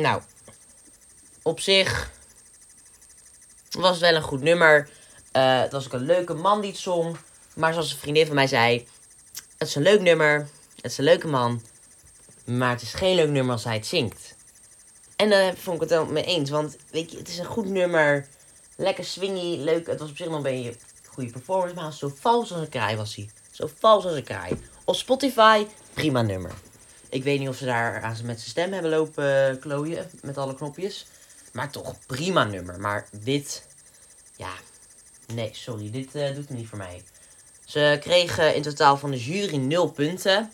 Nou, 0.00 0.22
op 1.42 1.60
zich 1.60 2.10
was 3.70 3.90
het 3.90 4.00
wel 4.00 4.14
een 4.14 4.22
goed 4.22 4.42
nummer. 4.42 4.88
Uh, 5.32 5.60
het 5.60 5.72
was 5.72 5.86
ook 5.86 5.92
een 5.92 6.06
leuke 6.06 6.34
man 6.34 6.60
die 6.60 6.70
het 6.70 6.80
zong. 6.80 7.16
Maar 7.54 7.72
zoals 7.72 7.92
een 7.92 7.98
vriendin 7.98 8.26
van 8.26 8.34
mij 8.34 8.46
zei: 8.46 8.88
Het 9.56 9.68
is 9.68 9.74
een 9.74 9.82
leuk 9.82 10.00
nummer. 10.00 10.48
Het 10.74 10.90
is 10.90 10.98
een 10.98 11.04
leuke 11.04 11.26
man. 11.26 11.62
Maar 12.44 12.70
het 12.70 12.82
is 12.82 12.94
geen 12.94 13.14
leuk 13.14 13.28
nummer 13.28 13.52
als 13.52 13.64
hij 13.64 13.74
het 13.74 13.86
zingt. 13.86 14.36
En 15.16 15.30
daar 15.30 15.56
vond 15.56 15.74
ik 15.74 15.80
het 15.82 15.90
wel 15.90 16.06
mee 16.06 16.24
eens. 16.24 16.50
Want 16.50 16.76
weet 16.90 17.10
je, 17.10 17.18
het 17.18 17.28
is 17.28 17.38
een 17.38 17.44
goed 17.44 17.68
nummer. 17.68 18.26
Lekker 18.76 19.04
swingy, 19.04 19.58
leuk. 19.58 19.86
Het 19.86 20.00
was 20.00 20.10
op 20.10 20.16
zich 20.16 20.26
nog 20.26 20.36
een 20.36 20.42
beetje 20.42 20.74
goede 21.06 21.30
performance. 21.30 21.74
Maar 21.74 21.92
zo 21.92 22.12
vals 22.20 22.52
als 22.52 22.60
een 22.60 22.68
kraai 22.68 22.96
was 22.96 23.16
hij. 23.16 23.30
Zo 23.50 23.70
vals 23.78 24.04
als 24.04 24.14
een 24.14 24.24
kraai. 24.24 24.60
Op 24.84 24.94
Spotify, 24.94 25.66
prima 25.94 26.22
nummer. 26.22 26.52
Ik 27.10 27.22
weet 27.22 27.38
niet 27.38 27.48
of 27.48 27.56
ze 27.56 27.64
daar 27.64 28.02
aan 28.02 28.10
met 28.10 28.38
zijn 28.38 28.50
stem 28.50 28.72
hebben 28.72 28.90
lopen 28.90 29.58
klooien. 29.58 30.10
Met 30.22 30.38
alle 30.38 30.54
knopjes. 30.54 31.06
Maar 31.52 31.70
toch, 31.70 31.94
prima 32.06 32.44
nummer. 32.44 32.80
Maar 32.80 33.06
dit, 33.10 33.66
ja, 34.36 34.52
nee, 35.26 35.50
sorry. 35.52 35.90
Dit 35.90 36.14
uh, 36.14 36.26
doet 36.26 36.36
het 36.36 36.50
niet 36.50 36.68
voor 36.68 36.78
mij. 36.78 37.02
Ze 37.64 37.98
kregen 38.00 38.54
in 38.54 38.62
totaal 38.62 38.96
van 38.96 39.10
de 39.10 39.24
jury 39.24 39.56
0 39.56 39.90
punten. 39.90 40.52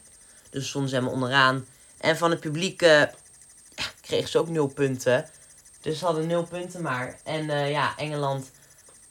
Dus 0.50 0.68
stonden 0.68 0.90
ze 0.90 0.96
helemaal 0.96 1.14
onderaan. 1.14 1.66
En 1.98 2.16
van 2.16 2.30
het 2.30 2.40
publiek 2.40 2.82
uh, 2.82 3.02
kregen 4.00 4.28
ze 4.28 4.38
ook 4.38 4.48
0 4.48 4.66
punten. 4.66 5.28
Dus 5.80 5.98
ze 5.98 6.04
hadden 6.04 6.26
0 6.26 6.42
punten 6.42 6.82
maar. 6.82 7.18
En 7.24 7.68
ja, 7.68 7.96
Engeland 7.96 8.50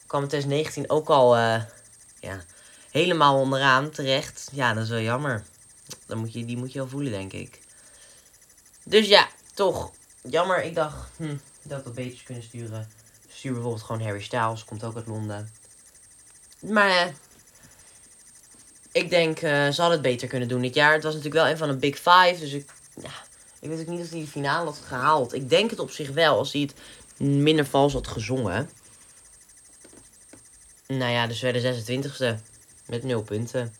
kwam 0.06 0.22
in 0.22 0.28
2019 0.28 0.90
ook 0.90 1.08
al 1.08 1.36
ja, 2.20 2.40
helemaal 2.90 3.38
onderaan 3.38 3.90
terecht. 3.90 4.48
Ja, 4.52 4.74
dat 4.74 4.82
is 4.82 4.88
wel 4.88 5.00
jammer. 5.00 5.44
Dan 6.06 6.18
moet 6.18 6.32
je, 6.32 6.44
die 6.44 6.56
moet 6.56 6.72
je 6.72 6.78
wel 6.78 6.88
voelen, 6.88 7.12
denk 7.12 7.32
ik. 7.32 7.60
Dus 8.84 9.08
ja, 9.08 9.28
toch. 9.54 9.92
Jammer. 10.22 10.62
Ik 10.62 10.74
dacht, 10.74 11.10
hm, 11.16 11.36
dat 11.62 11.78
ik 11.78 11.84
dat 11.84 11.94
beter 11.94 12.24
kunnen 12.24 12.42
sturen. 12.42 12.88
Stuur 13.28 13.52
bijvoorbeeld 13.52 13.82
gewoon 13.82 14.02
Harry 14.02 14.22
Styles. 14.22 14.64
Komt 14.64 14.84
ook 14.84 14.96
uit 14.96 15.06
Londen. 15.06 15.52
Maar 16.60 16.90
eh, 16.90 17.14
ik 18.92 19.10
denk, 19.10 19.36
uh, 19.36 19.50
ze 19.50 19.80
hadden 19.80 19.90
het 19.90 20.02
beter 20.02 20.28
kunnen 20.28 20.48
doen 20.48 20.62
dit 20.62 20.74
jaar. 20.74 20.92
Het 20.92 21.02
was 21.02 21.14
natuurlijk 21.14 21.42
wel 21.42 21.52
een 21.52 21.58
van 21.58 21.68
de 21.68 21.76
Big 21.76 21.96
Five. 21.96 22.36
Dus 22.38 22.52
ik, 22.52 22.70
ja, 23.02 23.12
ik 23.60 23.68
weet 23.68 23.80
ook 23.80 23.86
niet 23.86 24.00
of 24.00 24.10
hij 24.10 24.20
de 24.20 24.26
finale 24.26 24.64
had 24.64 24.80
gehaald. 24.86 25.32
Ik 25.32 25.48
denk 25.48 25.70
het 25.70 25.78
op 25.78 25.90
zich 25.90 26.10
wel. 26.10 26.38
Als 26.38 26.52
hij 26.52 26.60
het 26.60 26.74
minder 27.28 27.66
vals 27.66 27.92
had 27.92 28.06
gezongen. 28.06 28.70
Nou 30.86 31.10
ja, 31.12 31.26
dus 31.26 31.40
werden 31.40 31.62
26e. 31.62 32.40
Met 32.86 33.02
0 33.02 33.22
punten. 33.22 33.74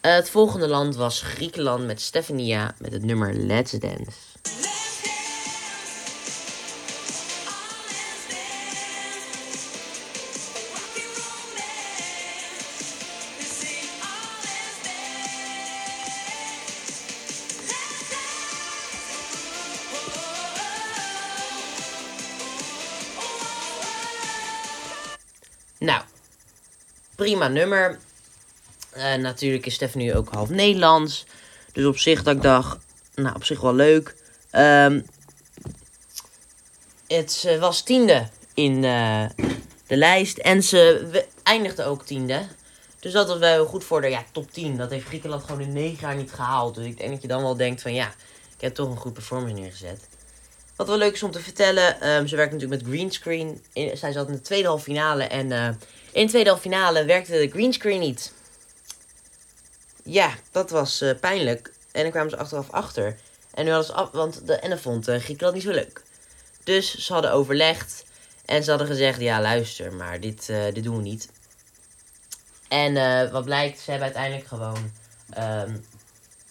Het 0.00 0.30
volgende 0.30 0.68
land 0.68 0.96
was 0.96 1.22
Griekenland 1.22 1.86
met 1.86 2.00
Stefania 2.00 2.74
met 2.78 2.92
het 2.92 3.04
nummer 3.04 3.34
Let's 3.34 3.72
Dance. 3.72 4.10
Nou, 25.78 26.02
prima 27.14 27.48
nummer. 27.48 27.98
Uh, 28.96 29.14
natuurlijk 29.14 29.66
is 29.66 29.74
Stephanie 29.74 30.16
ook 30.16 30.28
half 30.28 30.48
Nederlands. 30.48 31.26
Dus 31.72 31.84
op 31.84 31.98
zich 31.98 32.22
dat 32.22 32.36
ik 32.36 32.42
dacht, 32.42 32.78
nou 33.14 33.34
op 33.34 33.44
zich 33.44 33.60
wel 33.60 33.74
leuk. 33.74 34.16
Um, 34.52 35.06
het 37.06 37.56
was 37.58 37.82
tiende 37.82 38.28
in 38.54 38.82
uh, 38.82 39.24
de 39.86 39.96
lijst. 39.96 40.38
En 40.38 40.62
ze 40.62 41.24
eindigde 41.42 41.84
ook 41.84 42.04
tiende. 42.04 42.46
Dus 43.00 43.12
dat 43.12 43.28
was 43.28 43.38
wel 43.38 43.66
goed 43.66 43.84
voor 43.84 44.00
de 44.00 44.08
ja, 44.08 44.24
top 44.32 44.52
10. 44.52 44.76
Dat 44.76 44.90
heeft 44.90 45.06
Griekenland 45.06 45.44
gewoon 45.44 45.60
in 45.60 45.72
9 45.72 45.98
jaar 46.00 46.16
niet 46.16 46.32
gehaald. 46.32 46.74
Dus 46.74 46.86
ik 46.86 46.98
denk 46.98 47.10
dat 47.10 47.22
je 47.22 47.28
dan 47.28 47.42
wel 47.42 47.56
denkt 47.56 47.82
van 47.82 47.94
ja, 47.94 48.14
ik 48.54 48.60
heb 48.60 48.74
toch 48.74 48.88
een 48.88 48.96
goed 48.96 49.12
performance 49.12 49.54
neergezet. 49.54 50.08
Wat 50.76 50.86
wel 50.86 50.96
leuk 50.96 51.14
is 51.14 51.22
om 51.22 51.30
te 51.30 51.40
vertellen, 51.40 52.08
um, 52.08 52.26
ze 52.26 52.36
werkt 52.36 52.52
natuurlijk 52.52 52.82
met 52.82 52.92
greenscreen. 52.92 53.62
Zij 53.94 54.12
zat 54.12 54.26
in 54.26 54.32
de 54.32 54.40
tweede 54.40 54.68
halve 54.68 54.84
finale 54.84 55.22
en 55.22 55.52
in 56.12 56.24
de 56.24 56.28
tweede 56.28 56.48
halve 56.48 56.62
finale 56.62 57.04
werkte 57.04 57.32
de 57.32 57.50
greenscreen 57.50 58.00
niet. 58.00 58.32
Ja, 60.10 60.34
dat 60.50 60.70
was 60.70 61.02
uh, 61.02 61.10
pijnlijk. 61.20 61.72
En 61.92 62.02
dan 62.02 62.10
kwamen 62.10 62.30
ze 62.30 62.36
achteraf 62.36 62.70
achter. 62.70 63.16
En 63.54 63.64
nu 63.64 63.70
hadden 63.70 63.88
ze 63.88 63.92
af, 63.92 64.10
want 64.10 64.46
de 64.46 64.54
Enne 64.54 64.78
vond 64.78 65.08
uh, 65.08 65.18
Griekenland 65.18 65.54
niet 65.54 65.64
zo 65.64 65.70
leuk. 65.70 66.02
Dus 66.64 66.94
ze 66.94 67.12
hadden 67.12 67.32
overlegd. 67.32 68.04
En 68.44 68.64
ze 68.64 68.70
hadden 68.70 68.88
gezegd, 68.88 69.20
ja 69.20 69.40
luister, 69.40 69.92
maar 69.92 70.20
dit, 70.20 70.48
uh, 70.48 70.64
dit 70.72 70.84
doen 70.84 70.96
we 70.96 71.02
niet. 71.02 71.28
En 72.68 72.94
wat 73.32 73.44
blijkt, 73.44 73.80
ze 73.80 73.90
hebben 73.90 74.08
uiteindelijk 74.08 74.46
gewoon... 74.46 74.92
Um, 75.38 75.84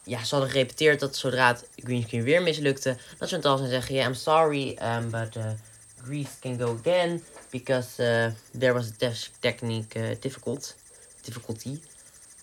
ja, 0.03 0.23
ze 0.23 0.35
hadden 0.35 0.51
gerepeteerd 0.51 0.99
dat 0.99 1.15
zodra 1.15 1.47
het 1.47 1.67
greenscreen 1.75 2.23
weer 2.23 2.41
mislukte... 2.41 2.97
dat 3.17 3.29
ze 3.29 3.35
het 3.35 3.45
al 3.45 3.57
zijn 3.57 3.69
zeggen, 3.69 3.95
yeah, 3.95 4.07
I'm 4.07 4.13
sorry, 4.13 4.79
um, 4.83 5.09
but 5.09 5.37
Greece 6.03 6.39
can 6.39 6.59
go 6.59 6.77
again... 6.79 7.23
because 7.49 7.95
there 8.57 8.73
was 8.73 8.91
a 9.01 9.11
technique 9.39 10.17
difficult, 10.19 10.75
difficulty. 11.21 11.79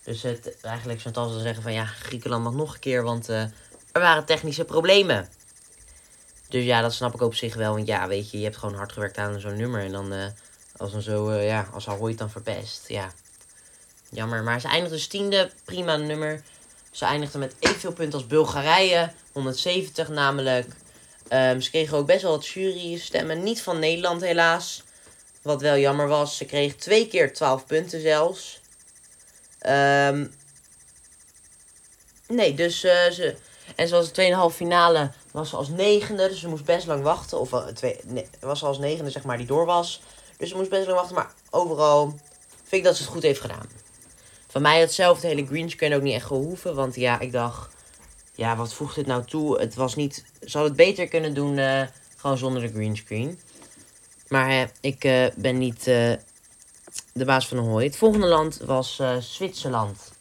Dus 0.07 0.23
het, 0.23 0.61
eigenlijk 0.61 1.01
zou 1.01 1.41
zeggen 1.41 1.63
van 1.63 1.73
ja, 1.73 1.85
Griekenland 1.85 2.45
mag 2.45 2.53
nog 2.53 2.75
een 2.75 2.81
keer, 2.81 3.03
want 3.03 3.29
uh, 3.29 3.41
er 3.93 4.01
waren 4.01 4.25
technische 4.25 4.65
problemen. 4.65 5.29
Dus 6.49 6.65
ja, 6.65 6.81
dat 6.81 6.95
snap 6.95 7.15
ik 7.15 7.21
op 7.21 7.35
zich 7.35 7.55
wel. 7.55 7.75
Want 7.75 7.87
ja, 7.87 8.09
weet 8.09 8.31
je, 8.31 8.39
je 8.39 8.45
hebt 8.45 8.57
gewoon 8.57 8.75
hard 8.75 8.93
gewerkt 8.93 9.19
aan 9.19 9.41
zo'n 9.41 9.57
nummer. 9.57 9.81
En 9.81 9.93
dan, 9.93 10.13
uh, 10.13 10.25
als 10.77 10.93
dan 10.93 11.03
zo, 11.03 11.31
uh, 11.31 11.47
ja, 11.47 11.69
als 11.73 11.89
Ahoy 11.89 12.09
het 12.09 12.19
dan 12.19 12.31
verpest. 12.31 12.89
Ja, 12.89 13.13
jammer. 14.11 14.43
Maar 14.43 14.61
ze 14.61 14.69
eindigde 14.69 14.97
dus 14.97 15.07
tiende, 15.07 15.51
prima 15.65 15.97
nummer. 15.97 16.43
Ze 16.91 17.05
eindigde 17.05 17.39
met 17.39 17.55
evenveel 17.59 17.93
punten 17.93 18.19
als 18.19 18.29
Bulgarije, 18.29 19.13
170 19.33 20.09
namelijk. 20.09 20.67
Um, 21.33 21.61
ze 21.61 21.71
kregen 21.71 21.97
ook 21.97 22.07
best 22.07 22.23
wel 22.23 22.31
wat 22.31 22.47
jurystemmen. 22.47 23.43
Niet 23.43 23.63
van 23.63 23.79
Nederland 23.79 24.21
helaas. 24.21 24.83
Wat 25.43 25.61
wel 25.61 25.77
jammer 25.77 26.09
was. 26.09 26.37
Ze 26.37 26.45
kreeg 26.45 26.75
twee 26.75 27.09
keer 27.09 27.33
12 27.33 27.67
punten 27.67 28.01
zelfs. 28.01 28.61
Um, 29.69 30.35
nee, 32.29 32.55
dus 32.55 32.85
uh, 32.85 33.11
ze. 33.11 33.37
En 33.76 33.89
zoals 33.89 34.13
de 34.13 34.49
2,5 34.50 34.57
finale 34.57 35.11
was 35.31 35.50
ze 35.50 35.57
als 35.57 35.69
negende. 35.69 36.29
Dus 36.29 36.41
ze 36.41 36.49
moest 36.49 36.65
best 36.65 36.87
lang 36.87 37.02
wachten. 37.02 37.41
Of 37.41 37.52
uh, 37.52 37.67
twee, 37.67 38.00
was 38.41 38.59
ze 38.59 38.67
als 38.67 38.79
negende, 38.79 39.11
zeg 39.11 39.25
maar, 39.25 39.37
die 39.37 39.47
door 39.47 39.67
was. 39.67 40.02
Dus 40.37 40.49
ze 40.49 40.57
moest 40.57 40.71
best 40.71 40.87
lang 40.87 40.99
wachten. 40.99 41.15
Maar 41.15 41.33
overal 41.50 42.07
vind 42.55 42.73
ik 42.73 42.85
dat 42.85 42.97
ze 42.97 43.02
het 43.02 43.13
goed 43.13 43.23
heeft 43.23 43.41
gedaan. 43.41 43.69
Van 44.49 44.63
mij 44.63 44.81
hetzelfde 44.81 45.26
hele 45.26 45.47
greenscreen 45.47 45.95
ook 45.95 46.02
niet 46.02 46.15
echt 46.15 46.26
gehoeven. 46.26 46.75
Want 46.75 46.95
ja, 46.95 47.21
ik 47.21 47.33
dacht. 47.33 47.75
Ja, 48.35 48.57
wat 48.57 48.75
voegt 48.75 48.95
dit 48.95 49.07
nou 49.07 49.25
toe? 49.25 49.61
Het 49.61 49.75
was 49.75 49.95
niet. 49.95 50.25
Ze 50.45 50.59
het 50.59 50.76
beter 50.76 51.09
kunnen 51.09 51.35
doen. 51.35 51.59
Uh, 51.59 51.83
gewoon 52.17 52.39
zonder 52.39 52.63
de 52.63 52.69
greenscreen. 52.69 53.41
Maar 54.29 54.71
ik 54.81 55.31
ben 55.37 55.59
niet 55.59 55.91
de 57.17 57.25
baas 57.25 57.49
van 57.49 57.57
de 57.57 57.63
hooi. 57.63 57.87
Het 57.87 57.97
volgende 57.97 58.26
land 58.26 58.61
was 58.65 58.99
uh, 59.00 59.17
Zwitserland. 59.17 60.16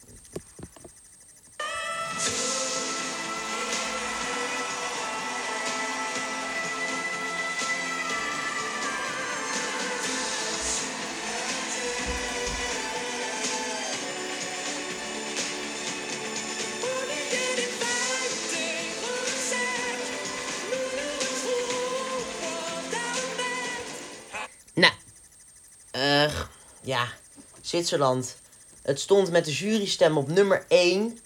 Zwitserland. 27.66 28.36
Het 28.82 29.00
stond 29.00 29.30
met 29.30 29.44
de 29.44 29.52
jurystem 29.52 30.16
op 30.18 30.28
nummer 30.28 30.64
1. 30.68 31.00
Um, 31.00 31.18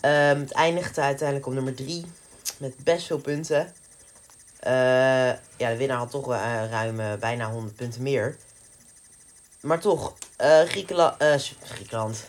ehm, 0.00 0.40
het 0.40 0.52
eindigde 0.52 1.00
uiteindelijk 1.00 1.46
op 1.46 1.52
nummer 1.52 1.74
3. 1.74 2.04
Met 2.58 2.74
best 2.84 3.06
veel 3.06 3.18
punten. 3.18 3.72
Uh, 4.66 4.72
ja, 5.56 5.70
de 5.70 5.76
winnaar 5.76 5.96
had 5.96 6.10
toch 6.10 6.30
uh, 6.30 6.64
ruim 6.70 7.00
uh, 7.00 7.14
bijna 7.14 7.50
100 7.50 7.76
punten 7.76 8.02
meer. 8.02 8.36
Maar 9.60 9.80
toch, 9.80 10.14
Griekenland, 10.66 11.14
Griekenland. 11.62 12.24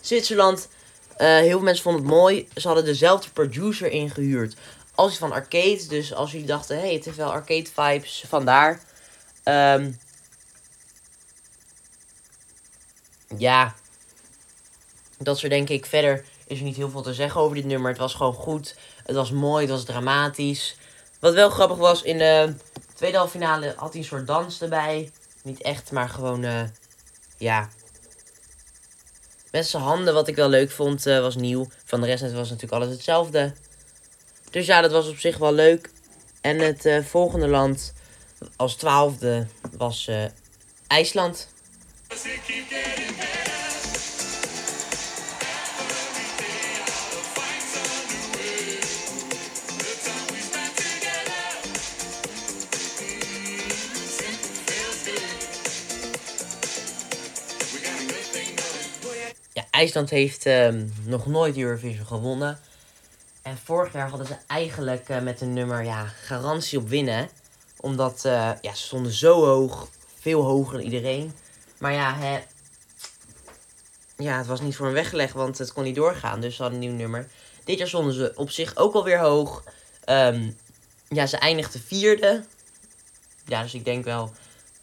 Zwitserland. 0.00 0.68
heel 1.16 1.48
veel 1.48 1.60
mensen 1.60 1.82
vonden 1.82 2.02
het 2.02 2.10
mooi. 2.10 2.48
Ze 2.54 2.66
hadden 2.66 2.84
dezelfde 2.84 3.30
producer 3.30 3.90
ingehuurd 3.90 4.56
als 4.94 5.10
die 5.10 5.18
van 5.18 5.32
Arcade. 5.32 5.86
Dus 5.88 6.14
als 6.14 6.32
jullie 6.32 6.46
dachten, 6.46 6.76
hé, 6.76 6.82
hey, 6.82 6.90
heeft 6.90 7.16
wel 7.16 7.32
arcade 7.32 7.68
vibes, 7.74 8.24
vandaar. 8.28 8.80
Um, 9.44 9.98
ja, 13.36 13.74
dat 15.18 15.42
er 15.42 15.48
denk 15.48 15.68
ik. 15.68 15.86
Verder 15.86 16.24
is 16.46 16.58
er 16.58 16.64
niet 16.64 16.76
heel 16.76 16.90
veel 16.90 17.02
te 17.02 17.14
zeggen 17.14 17.40
over 17.40 17.56
dit 17.56 17.64
nummer. 17.64 17.90
Het 17.90 18.00
was 18.00 18.14
gewoon 18.14 18.34
goed. 18.34 18.76
Het 19.04 19.16
was 19.16 19.30
mooi. 19.30 19.62
Het 19.62 19.70
was 19.70 19.84
dramatisch. 19.84 20.76
Wat 21.22 21.34
wel 21.34 21.50
grappig 21.50 21.76
was, 21.76 22.02
in 22.02 22.18
de 22.18 22.54
tweede 22.94 23.16
halve 23.16 23.32
finale 23.32 23.74
had 23.76 23.92
hij 23.92 24.00
een 24.00 24.06
soort 24.06 24.26
dans 24.26 24.60
erbij. 24.62 25.10
Niet 25.42 25.62
echt, 25.62 25.92
maar 25.92 26.08
gewoon, 26.08 26.44
uh, 26.44 26.62
ja. 27.36 27.68
Met 29.50 29.66
zijn 29.66 29.82
handen, 29.82 30.14
wat 30.14 30.28
ik 30.28 30.36
wel 30.36 30.48
leuk 30.48 30.70
vond, 30.70 31.06
uh, 31.06 31.20
was 31.20 31.36
nieuw. 31.36 31.68
Van 31.84 32.00
de 32.00 32.06
rest 32.06 32.22
was 32.22 32.48
natuurlijk 32.50 32.72
alles 32.82 32.88
hetzelfde. 32.88 33.52
Dus 34.50 34.66
ja, 34.66 34.80
dat 34.80 34.92
was 34.92 35.08
op 35.08 35.18
zich 35.18 35.38
wel 35.38 35.52
leuk. 35.52 35.90
En 36.40 36.58
het 36.58 36.86
uh, 36.86 37.04
volgende 37.04 37.48
land 37.48 37.92
als 38.56 38.74
twaalfde 38.74 39.46
was 39.76 40.10
IJsland. 40.86 41.48
IJsland 59.82 60.10
heeft 60.10 60.46
um, 60.46 60.92
nog 61.04 61.26
nooit 61.26 61.56
Eurovision 61.56 62.06
gewonnen. 62.06 62.58
En 63.42 63.58
vorig 63.64 63.92
jaar 63.92 64.08
hadden 64.08 64.26
ze 64.26 64.36
eigenlijk 64.46 65.08
uh, 65.08 65.20
met 65.20 65.40
een 65.40 65.52
nummer 65.52 65.84
ja, 65.84 66.04
garantie 66.04 66.78
op 66.78 66.88
winnen. 66.88 67.28
Omdat 67.80 68.22
uh, 68.26 68.50
ja, 68.60 68.74
ze 68.74 68.82
stonden 68.82 69.12
zo 69.12 69.44
hoog, 69.44 69.88
veel 70.20 70.42
hoger 70.42 70.72
dan 70.72 70.82
iedereen. 70.82 71.34
Maar 71.78 71.92
ja, 71.92 72.14
hè, 72.14 72.38
ja, 74.16 74.38
het 74.38 74.46
was 74.46 74.60
niet 74.60 74.76
voor 74.76 74.86
hem 74.86 74.94
weggelegd, 74.94 75.32
want 75.32 75.58
het 75.58 75.72
kon 75.72 75.84
niet 75.84 75.94
doorgaan. 75.94 76.40
Dus 76.40 76.56
ze 76.56 76.62
hadden 76.62 76.80
een 76.80 76.88
nieuw 76.88 76.96
nummer. 76.96 77.28
Dit 77.64 77.78
jaar 77.78 77.88
stonden 77.88 78.14
ze 78.14 78.32
op 78.34 78.50
zich 78.50 78.76
ook 78.76 78.94
alweer 78.94 79.18
hoog. 79.18 79.64
Um, 80.08 80.56
ja, 81.08 81.26
ze 81.26 81.36
eindigde 81.36 81.78
vierde. 81.78 82.44
Ja, 83.46 83.62
dus 83.62 83.74
ik 83.74 83.84
denk 83.84 84.04
wel, 84.04 84.32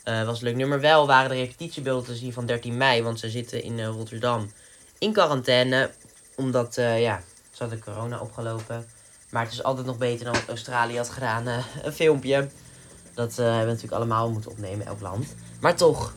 uh, 0.06 0.26
was 0.26 0.38
een 0.38 0.48
leuk 0.48 0.56
nummer. 0.56 0.80
Wel 0.80 1.08
waren 1.08 1.30
de 1.30 1.36
repetitiebeelden 1.36 2.20
te 2.20 2.32
van 2.32 2.46
13 2.46 2.78
mei, 2.78 3.04
want 3.04 3.20
ze 3.20 3.30
zitten 3.30 3.64
in 3.64 3.86
Rotterdam 3.86 4.52
in 5.00 5.14
quarantaine. 5.14 5.92
Omdat, 6.36 6.78
uh, 6.78 7.02
ja, 7.02 7.22
ze 7.52 7.64
hadden 7.64 7.84
corona 7.84 8.20
opgelopen. 8.20 8.88
Maar 9.30 9.44
het 9.44 9.54
is 9.54 9.64
altijd 9.64 9.86
nog 9.86 9.98
beter 9.98 10.26
dan 10.26 10.34
wat 10.34 10.48
Australië 10.48 10.98
had 10.98 11.10
gedaan. 11.10 11.48
een 11.84 11.94
filmpje. 11.94 12.50
Dat 13.14 13.36
hebben 13.36 13.60
we 13.60 13.66
natuurlijk 13.66 13.94
allemaal 13.94 14.30
moeten 14.30 14.52
opnemen, 14.52 14.86
elk 14.86 15.02
land. 15.02 15.36
Maar 15.62 15.76
toch, 15.76 16.14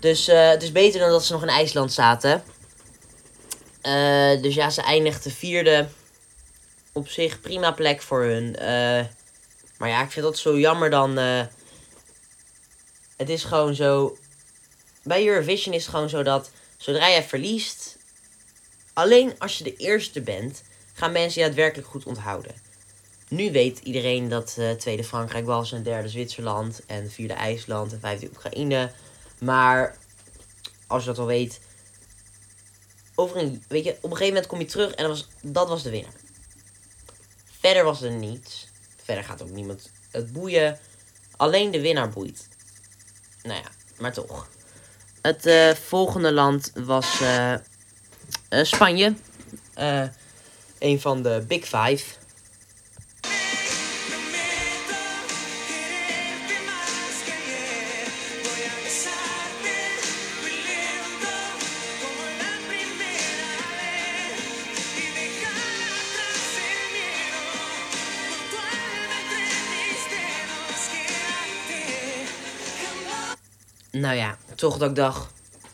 dus 0.00 0.26
het 0.26 0.62
is 0.62 0.72
beter 0.72 1.00
dan 1.00 1.10
dat 1.10 1.24
ze 1.24 1.32
nog 1.32 1.42
in 1.42 1.48
IJsland 1.48 1.92
zaten. 1.92 2.42
Eh, 3.86 4.42
dus 4.42 4.54
ja, 4.54 4.70
ze 4.70 4.82
eindigde 4.82 5.30
vierde. 5.30 5.88
Op 6.92 7.08
zich 7.08 7.40
prima 7.40 7.72
plek 7.72 8.02
voor 8.02 8.22
hun. 8.22 8.56
Eh, 8.56 9.04
maar 9.78 9.88
ja, 9.88 10.02
ik 10.02 10.10
vind 10.10 10.24
dat 10.24 10.38
zo 10.38 10.58
jammer 10.58 10.90
dan. 10.90 11.18
eh, 11.18 11.42
het 13.16 13.28
is 13.28 13.44
gewoon 13.44 13.74
zo. 13.74 14.16
Bij 15.02 15.26
Eurovision 15.26 15.74
is 15.74 15.82
het 15.82 15.90
gewoon 15.90 16.08
zo 16.08 16.22
dat 16.22 16.50
zodra 16.76 17.08
jij 17.08 17.24
verliest. 17.24 17.96
Alleen 18.92 19.38
als 19.38 19.58
je 19.58 19.64
de 19.64 19.76
eerste 19.76 20.20
bent, 20.20 20.62
gaan 20.92 21.12
mensen 21.12 21.40
je 21.40 21.46
daadwerkelijk 21.46 21.88
goed 21.88 22.04
onthouden. 22.04 22.54
Nu 23.28 23.52
weet 23.52 23.78
iedereen 23.78 24.28
dat 24.28 24.54
eh, 24.58 24.70
tweede 24.70 25.04
Frankrijk 25.04 25.46
was 25.46 25.72
en 25.72 25.82
derde 25.82 26.08
Zwitserland 26.08 26.86
en 26.86 27.10
vierde 27.10 27.34
IJsland 27.34 27.92
en 27.92 28.00
vijfde 28.00 28.28
Oekraïne. 28.28 28.92
Maar 29.38 29.96
als 30.86 31.02
je 31.02 31.08
dat 31.08 31.18
al 31.18 31.26
weet, 31.26 31.60
over 33.14 33.36
een, 33.36 33.64
weet 33.68 33.84
je, 33.84 33.90
op 33.90 34.02
een 34.02 34.10
gegeven 34.10 34.26
moment 34.26 34.46
kom 34.46 34.58
je 34.58 34.64
terug 34.64 34.92
en 34.92 35.08
dat 35.08 35.12
was, 35.12 35.28
dat 35.42 35.68
was 35.68 35.82
de 35.82 35.90
winnaar. 35.90 36.14
Verder 37.60 37.84
was 37.84 38.02
er 38.02 38.10
niets. 38.10 38.68
Verder 39.04 39.24
gaat 39.24 39.42
ook 39.42 39.50
niemand 39.50 39.90
het 40.10 40.32
boeien. 40.32 40.78
Alleen 41.36 41.70
de 41.70 41.80
winnaar 41.80 42.10
boeit. 42.10 42.48
Nou 43.42 43.60
ja, 43.60 43.70
maar 43.98 44.12
toch. 44.12 44.48
Het 45.26 45.46
eh, 45.46 45.70
volgende 45.70 46.32
land 46.32 46.72
was 46.74 47.20
eh, 47.20 47.52
eh, 47.52 47.58
Spanje. 48.48 49.14
Een 50.78 51.00
van 51.00 51.22
de 51.22 51.44
Big 51.48 51.64
Five. 51.64 52.04
Nou 73.90 74.16
ja, 74.16 74.36
toch 74.56 74.78
dat 74.78 74.88
ik 74.90 74.96
dacht... 74.96 75.26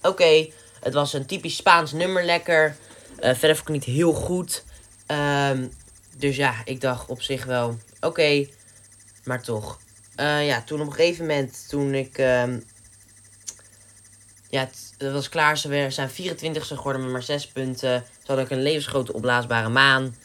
Oké, 0.02 0.48
het 0.80 0.94
was 0.94 1.12
een 1.12 1.26
typisch 1.26 1.56
Spaans 1.56 1.92
nummer 1.92 2.24
lekker. 2.24 2.76
Eh, 3.18 3.34
verder 3.34 3.56
vond 3.56 3.68
ik 3.68 3.74
niet 3.74 3.84
heel 3.84 4.12
goed. 4.12 4.64
Ehm, 5.06 5.66
dus 6.16 6.36
ja, 6.36 6.54
ik 6.64 6.80
dacht 6.80 7.08
op 7.08 7.22
zich 7.22 7.44
wel... 7.44 7.78
Oké, 8.00 8.46
maar 9.24 9.42
toch. 9.42 9.78
Eh, 10.16 10.46
ja, 10.46 10.62
toen 10.62 10.80
op 10.80 10.86
een 10.86 10.92
gegeven 10.92 11.26
moment, 11.26 11.68
toen 11.68 11.94
ik... 11.94 12.18
ehm, 12.18 12.58
ja, 14.48 14.60
het, 14.98 15.12
was 15.12 15.28
klaar. 15.28 15.58
Ze 15.58 15.86
zijn 15.88 16.10
24 16.10 16.70
e 16.70 16.76
geworden 16.76 17.02
met 17.02 17.10
maar 17.12 17.22
6 17.22 17.46
punten. 17.46 18.04
Ze 18.18 18.26
hadden 18.26 18.44
ook 18.44 18.50
een 18.50 18.62
levensgrote 18.62 19.12
opblaasbare 19.12 19.68
maan. 19.68 20.16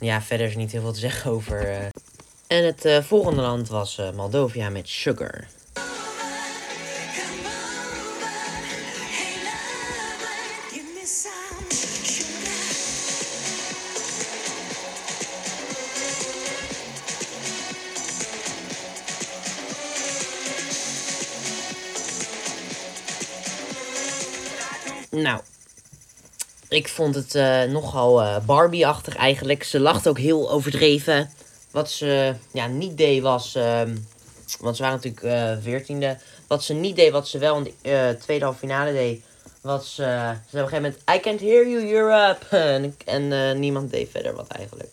Ja, 0.00 0.22
verder 0.22 0.46
is 0.46 0.52
er 0.52 0.58
niet 0.58 0.72
heel 0.72 0.80
veel 0.80 0.92
te 0.92 0.98
zeggen 0.98 1.30
over. 1.30 1.68
eh. 1.70 1.86
En 2.46 2.64
het 2.64 3.04
volgende 3.04 3.42
land 3.42 3.68
was 3.68 3.98
eh, 3.98 4.10
Moldovia 4.10 4.68
met 4.70 4.88
Sugar. 4.88 5.46
Nou, 25.22 25.40
ik 26.68 26.88
vond 26.88 27.14
het 27.14 27.34
eh, 27.34 27.62
nogal 27.62 28.22
eh, 28.22 28.44
Barbie-achtig 28.46 29.16
eigenlijk. 29.16 29.62
Ze 29.62 29.80
lacht 29.80 30.08
ook 30.08 30.18
heel 30.18 30.50
overdreven. 30.50 31.30
Wat 31.70 31.90
ze 31.90 32.34
ja, 32.52 32.66
niet 32.66 32.96
deed 32.96 33.22
was. 33.22 33.54
ehm, 33.54 33.96
want 34.60 34.76
ze 34.76 34.82
waren 34.82 34.96
natuurlijk 35.02 35.22
eh, 35.22 35.62
veertiende. 35.62 36.18
wat 36.46 36.64
ze 36.64 36.74
niet 36.74 36.96
deed, 36.96 37.12
wat 37.12 37.28
ze 37.28 37.38
wel 37.38 37.56
in 37.56 37.74
de 37.82 38.16
tweede 38.20 38.44
halve 38.44 38.58
finale 38.58 38.92
deed. 38.92 39.24
Was. 39.60 39.94
ze 39.94 40.02
zei 40.02 40.34
op 40.34 40.52
een 40.52 40.68
gegeven 40.68 40.82
moment: 40.82 40.98
I 41.14 41.20
can't 41.20 41.40
hear 41.40 41.68
you, 41.68 41.92
Europe. 41.92 42.56
en 43.04 43.58
niemand 43.60 43.90
deed 43.90 44.10
verder 44.10 44.34
wat 44.34 44.48
eigenlijk. 44.48 44.90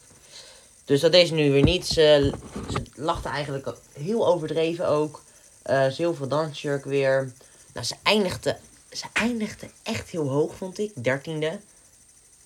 Dus 0.86 1.02
dat 1.02 1.12
deed 1.12 1.28
ze 1.28 1.34
nu 1.34 1.52
weer 1.52 1.64
niet. 1.64 1.88
Ze, 1.88 2.34
ze 2.70 2.82
lachte 2.96 3.30
eigenlijk 3.30 3.74
heel 3.94 4.28
overdreven 4.28 4.88
ook. 4.88 5.24
Eh 5.62 5.88
ze 5.88 6.02
heel 6.02 6.16
veel 6.16 6.28
dansjurk 6.28 6.86
weer. 6.86 7.32
Nou, 7.74 7.86
ze 7.86 7.96
eindigde 8.04 8.58
ze 8.92 9.06
eindigde 9.14 9.70
echt 9.84 10.10
heel 10.10 10.28
hoog, 10.28 10.56
vond 10.56 10.80
ik. 10.80 10.92
Dertiende. 10.96 11.60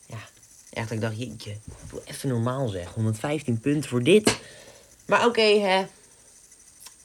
Ja, 0.05 0.19
echt, 0.73 0.91
ik 0.91 1.01
dacht, 1.01 1.17
jeetje, 1.17 1.57
doe 1.89 2.01
even 2.05 2.29
normaal 2.29 2.67
zeg. 2.67 2.93
115 2.93 3.59
punten 3.59 3.89
voor 3.89 4.03
dit. 4.03 4.39
Maar 5.05 5.25
oké, 5.25 5.41
hè. 5.41 5.85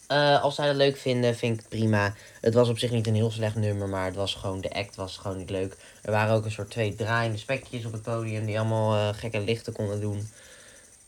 Eh, 0.07 0.43
als 0.43 0.55
zij 0.55 0.67
dat 0.67 0.77
leuk 0.77 0.97
vinden, 0.97 1.37
vind 1.37 1.55
ik 1.55 1.61
het 1.61 1.69
prima. 1.69 2.15
Het 2.41 2.55
was 2.55 2.69
op 2.69 2.79
zich 2.79 2.91
niet 2.91 3.07
een 3.07 3.15
heel 3.15 3.31
slecht 3.31 3.55
nummer, 3.55 3.89
maar 3.89 4.05
het 4.05 4.15
was 4.15 4.35
gewoon, 4.35 4.61
de 4.61 4.75
act 4.75 4.97
was 4.97 5.17
gewoon 5.17 5.37
niet 5.37 5.51
leuk. 5.51 5.77
Er 6.03 6.11
waren 6.11 6.35
ook 6.35 6.45
een 6.45 6.51
soort 6.51 6.71
twee 6.71 6.95
draaiende 6.95 7.39
spekjes 7.39 7.85
op 7.85 7.93
het 7.93 8.03
podium 8.03 8.47
die 8.47 8.59
allemaal 8.59 8.95
eh, 8.95 9.19
gekke 9.19 9.41
lichten 9.41 9.73
konden 9.73 10.01
doen. 10.01 10.31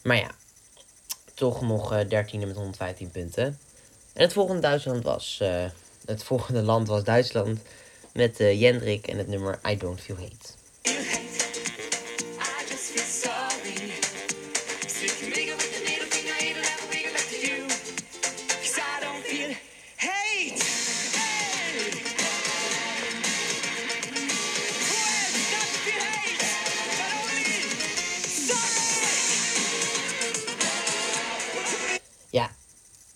Maar 0.03 0.17
ja, 0.17 0.31
toch 1.35 1.61
nog 1.61 1.93
eh 1.93 2.09
dertiende 2.09 2.47
met 2.47 2.57
115 2.57 3.11
punten. 3.11 3.45
En 4.13 4.23
het 4.23 4.33
volgende 4.33 4.61
Duitsland 4.61 5.03
was, 5.05 5.43
het 6.05 6.25
volgende 6.25 6.63
land 6.63 6.89
was 6.89 7.05
Duitsland 7.05 7.61
met 8.13 8.41
eh, 8.41 8.61
Jendrik 8.61 9.07
en 9.07 9.19
het 9.19 9.29
nummer 9.29 9.61
I 9.69 9.77
Don't 9.77 10.01
Feel 10.01 10.17
Hate. 10.17 10.59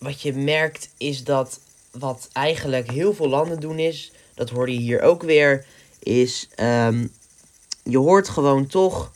Wat 0.04 0.22
je 0.22 0.32
merkt 0.32 0.88
is 0.96 1.24
dat 1.24 1.60
wat 1.90 2.28
eigenlijk 2.32 2.90
heel 2.90 3.14
veel 3.14 3.28
landen 3.28 3.60
doen 3.60 3.78
is, 3.78 4.12
dat 4.34 4.50
hoorde 4.50 4.72
je 4.72 4.80
hier 4.80 5.00
ook 5.00 5.22
weer, 5.22 5.64
is 5.98 6.48
ehm, 6.54 7.06
je 7.82 7.98
hoort 7.98 8.28
gewoon 8.28 8.66
toch, 8.66 9.12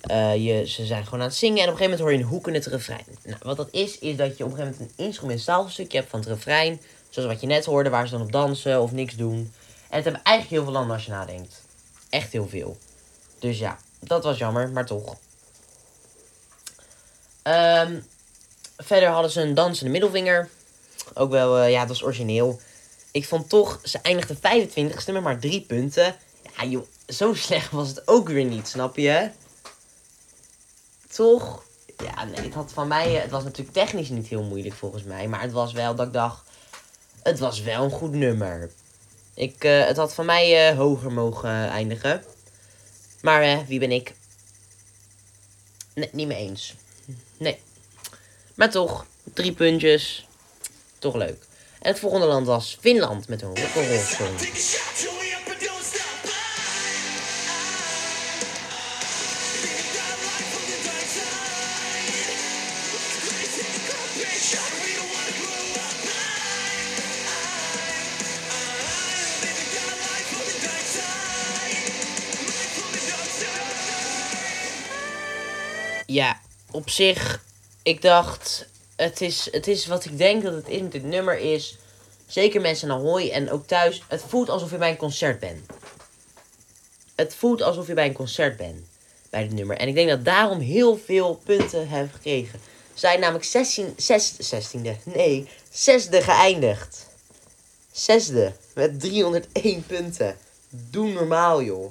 eh, 0.00 0.46
je, 0.46 0.66
ze 0.66 0.84
zijn 0.84 1.04
gewoon 1.04 1.20
aan 1.20 1.26
het 1.26 1.36
zingen 1.36 1.62
en 1.62 1.68
op 1.68 1.70
een 1.70 1.76
gegeven 1.76 1.90
moment 1.90 2.00
hoor 2.00 2.12
je 2.12 2.18
een 2.18 2.38
hoek 2.38 2.48
in 2.48 2.54
het 2.54 2.66
refrein. 2.66 3.04
Nou, 3.22 3.38
wat 3.42 3.56
dat 3.56 3.68
is, 3.70 3.98
is 3.98 4.16
dat 4.16 4.36
je 4.36 4.44
op 4.44 4.50
een 4.50 4.56
gegeven 4.56 4.76
moment 4.78 4.98
een 4.98 5.04
instrumentaal 5.04 5.68
stukje 5.68 5.98
hebt 5.98 6.10
van 6.10 6.20
het 6.20 6.28
refrein, 6.28 6.80
zoals 7.10 7.28
wat 7.28 7.40
je 7.40 7.46
net 7.46 7.64
hoorde, 7.64 7.90
waar 7.90 8.06
ze 8.06 8.12
dan 8.12 8.22
op 8.22 8.32
dansen 8.32 8.80
of 8.80 8.92
niks 8.92 9.14
doen. 9.14 9.52
En 9.88 9.96
het 9.96 10.04
hebben 10.04 10.22
eigenlijk 10.22 10.56
heel 10.56 10.64
veel 10.64 10.72
landen 10.72 10.96
als 10.96 11.04
je 11.04 11.10
nadenkt. 11.10 11.62
Echt 12.10 12.32
heel 12.32 12.48
veel. 12.48 12.76
Dus 13.38 13.58
ja, 13.58 13.78
dat 13.98 14.24
was 14.24 14.38
jammer, 14.38 14.68
maar 14.68 14.86
toch. 14.86 15.16
Ehm, 17.42 17.98
verder 18.76 19.08
hadden 19.08 19.30
ze 19.30 19.40
een 19.40 19.54
dansende 19.54 19.90
middelvinger. 19.90 20.48
Ook 21.14 21.30
wel, 21.30 21.58
eh, 21.58 21.70
ja, 21.70 21.80
dat 21.80 21.88
was 21.88 22.02
origineel. 22.02 22.60
Ik 23.14 23.26
vond 23.26 23.48
toch, 23.48 23.80
ze 23.82 23.98
eindigde 24.02 24.36
25ste 24.36 25.12
met 25.12 25.22
maar 25.22 25.38
drie 25.38 25.60
punten. 25.60 26.16
Ja, 26.56 26.64
joh, 26.64 26.86
zo 27.08 27.34
slecht 27.34 27.70
was 27.70 27.88
het 27.88 28.08
ook 28.08 28.28
weer 28.28 28.44
niet, 28.44 28.68
snap 28.68 28.96
je? 28.96 29.30
Toch? 31.08 31.62
Ja, 32.04 32.24
nee, 32.24 32.44
het 32.44 32.54
had 32.54 32.72
van 32.72 32.88
mij, 32.88 33.16
eh, 33.16 33.22
het 33.22 33.30
was 33.30 33.44
natuurlijk 33.44 33.76
technisch 33.76 34.08
niet 34.08 34.26
heel 34.26 34.42
moeilijk 34.42 34.74
volgens 34.74 35.02
mij. 35.02 35.28
Maar 35.28 35.40
het 35.40 35.52
was 35.52 35.72
wel 35.72 35.94
dat 35.94 36.06
ik 36.06 36.12
dacht, 36.12 36.42
het 37.22 37.38
was 37.38 37.60
wel 37.62 37.84
een 37.84 37.90
goed 37.90 38.12
nummer. 38.12 38.70
Ik, 39.34 39.64
eh, 39.64 39.86
het 39.86 39.96
had 39.96 40.14
van 40.14 40.24
mij 40.26 40.68
eh, 40.68 40.76
hoger 40.76 41.12
mogen 41.12 41.68
eindigen. 41.68 42.24
Maar 43.22 43.42
eh, 43.42 43.58
wie 43.66 43.78
ben 43.78 43.90
ik? 43.90 44.14
Nee, 45.94 46.08
niet 46.12 46.26
mee 46.26 46.38
eens. 46.38 46.74
Nee. 47.36 47.58
Maar 48.54 48.70
toch, 48.70 49.06
drie 49.34 49.52
puntjes. 49.52 50.26
Toch 50.98 51.14
leuk. 51.14 51.46
En 51.84 51.90
het 51.90 51.98
volgende 51.98 52.26
land 52.26 52.46
was 52.46 52.76
Finland 52.80 53.28
met 53.28 53.42
een 53.42 53.48
rock'n'roll 53.48 53.98
song. 53.98 54.36
Ja, 76.06 76.40
op 76.70 76.90
zich, 76.90 77.44
ik 77.82 78.02
dacht, 78.02 78.66
het 78.96 79.20
is, 79.20 79.48
het 79.50 79.66
is 79.66 79.86
wat 79.86 80.04
ik 80.04 80.18
denk 80.18 80.42
dat 80.42 80.54
het 80.54 80.82
met 80.82 80.92
dit 80.92 81.04
nummer 81.04 81.38
is. 81.38 81.78
Zeker 82.26 82.60
mensen 82.60 82.88
naar 82.88 82.96
Ahoy 82.96 83.30
en 83.30 83.50
ook 83.50 83.66
thuis. 83.66 84.02
Het 84.08 84.22
voelt 84.28 84.48
alsof 84.48 84.70
je 84.70 84.76
bij 84.76 84.90
een 84.90 84.96
concert 84.96 85.40
bent. 85.40 85.66
het 87.14 87.34
voelt 87.34 87.62
alsof 87.62 87.86
je 87.86 87.94
bij 87.94 88.06
een 88.06 88.12
concert 88.12 88.56
bent. 88.56 88.86
Bij 89.30 89.42
dit 89.42 89.52
nummer. 89.52 89.76
En 89.76 89.88
ik 89.88 89.94
denk 89.94 90.08
dat 90.08 90.24
daarom 90.24 90.60
heel 90.60 90.96
veel 90.96 91.40
punten 91.44 91.88
hebben 91.88 92.10
gekregen. 92.14 92.60
Zijn 92.94 93.20
namelijk 93.20 93.44
16, 93.44 93.96
16e, 93.96 94.90
nee, 95.04 95.48
zesde 95.70 96.22
geëindigd. 96.22 97.06
Zesde, 97.92 98.52
met 98.74 99.00
301 99.00 99.86
punten. 99.86 100.36
Doe 100.68 101.12
normaal, 101.12 101.62
joh. 101.62 101.90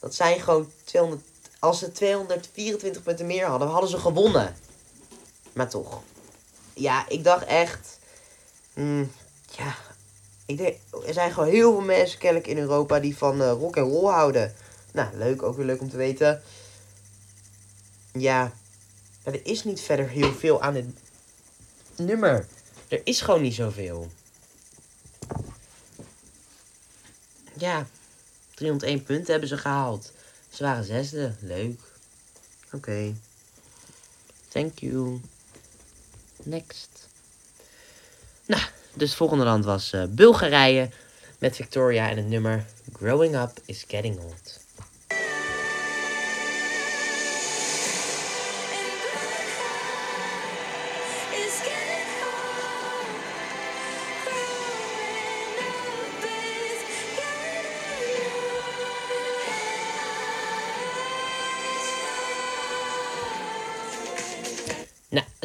Dat 0.00 0.14
zijn 0.14 0.40
gewoon 0.40 0.72
200... 0.84 1.22
Als 1.58 1.78
ze 1.78 1.92
224 1.92 3.02
punten 3.02 3.26
meer 3.26 3.46
hadden, 3.46 3.68
hadden 3.68 3.90
ze 3.90 3.98
gewonnen. 3.98 4.56
Maar 5.58 5.68
toch. 5.68 6.02
Ja, 6.74 7.08
ik 7.08 7.24
dacht 7.24 7.44
echt... 7.44 7.98
mm, 8.74 9.10
ja, 9.56 9.74
ik 10.46 10.56
denk, 10.56 10.76
er 11.06 11.12
zijn 11.12 11.32
gewoon 11.32 11.48
heel 11.48 11.72
veel 11.72 11.80
mensen 11.80 12.18
kennelijk 12.18 12.46
in 12.46 12.58
Europa 12.58 13.00
die 13.00 13.16
van 13.16 13.42
eh, 13.42 13.50
rock 13.50 13.76
en 13.76 13.82
roll 13.82 14.12
houden. 14.12 14.54
Nou, 14.92 15.16
leuk, 15.16 15.42
ook 15.42 15.56
weer 15.56 15.66
leuk 15.66 15.80
om 15.80 15.90
te 15.90 15.96
weten. 15.96 16.42
Ja, 18.12 18.52
maar 19.24 19.34
er 19.34 19.46
is 19.46 19.64
niet 19.64 19.80
verder 19.80 20.08
heel 20.08 20.32
veel 20.32 20.62
aan 20.62 20.74
dit 20.74 20.86
nummer. 21.96 22.46
Er 22.88 23.00
is 23.04 23.20
gewoon 23.20 23.42
niet 23.42 23.54
zoveel. 23.54 24.10
Ja, 27.52 27.86
301 28.54 29.02
punten 29.02 29.30
hebben 29.30 29.48
ze 29.48 29.58
gehaald. 29.58 30.12
Ze 30.48 30.62
waren 30.62 30.84
zesde. 30.84 31.34
Leuk. 31.40 31.80
Oké. 32.72 33.14
Thank 34.48 34.78
you. 34.78 35.20
Next. 36.42 37.08
Nou, 38.46 38.62
dus 38.94 39.14
volgende 39.14 39.44
land 39.44 39.64
was 39.64 39.92
eh, 39.92 40.04
Bulgarije. 40.08 40.90
Met 41.38 41.56
Victoria 41.56 42.10
en 42.10 42.16
het 42.16 42.26
nummer 42.26 42.64
Growing 42.92 43.36
Up 43.36 43.50
is 43.64 43.84
Getting 43.88 44.18
Old. 44.18 44.60
It's 51.32 51.60
getting 51.62 51.87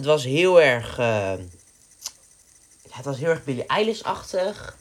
het 0.04 0.12
was 0.12 0.24
heel 0.24 0.62
erg. 0.62 0.98
eh, 0.98 1.34
het 2.90 3.06
was 3.06 3.18
heel 3.18 3.30
erg 3.30 3.44
Billie 3.44 3.66
Eilish-achtig. 3.66 4.76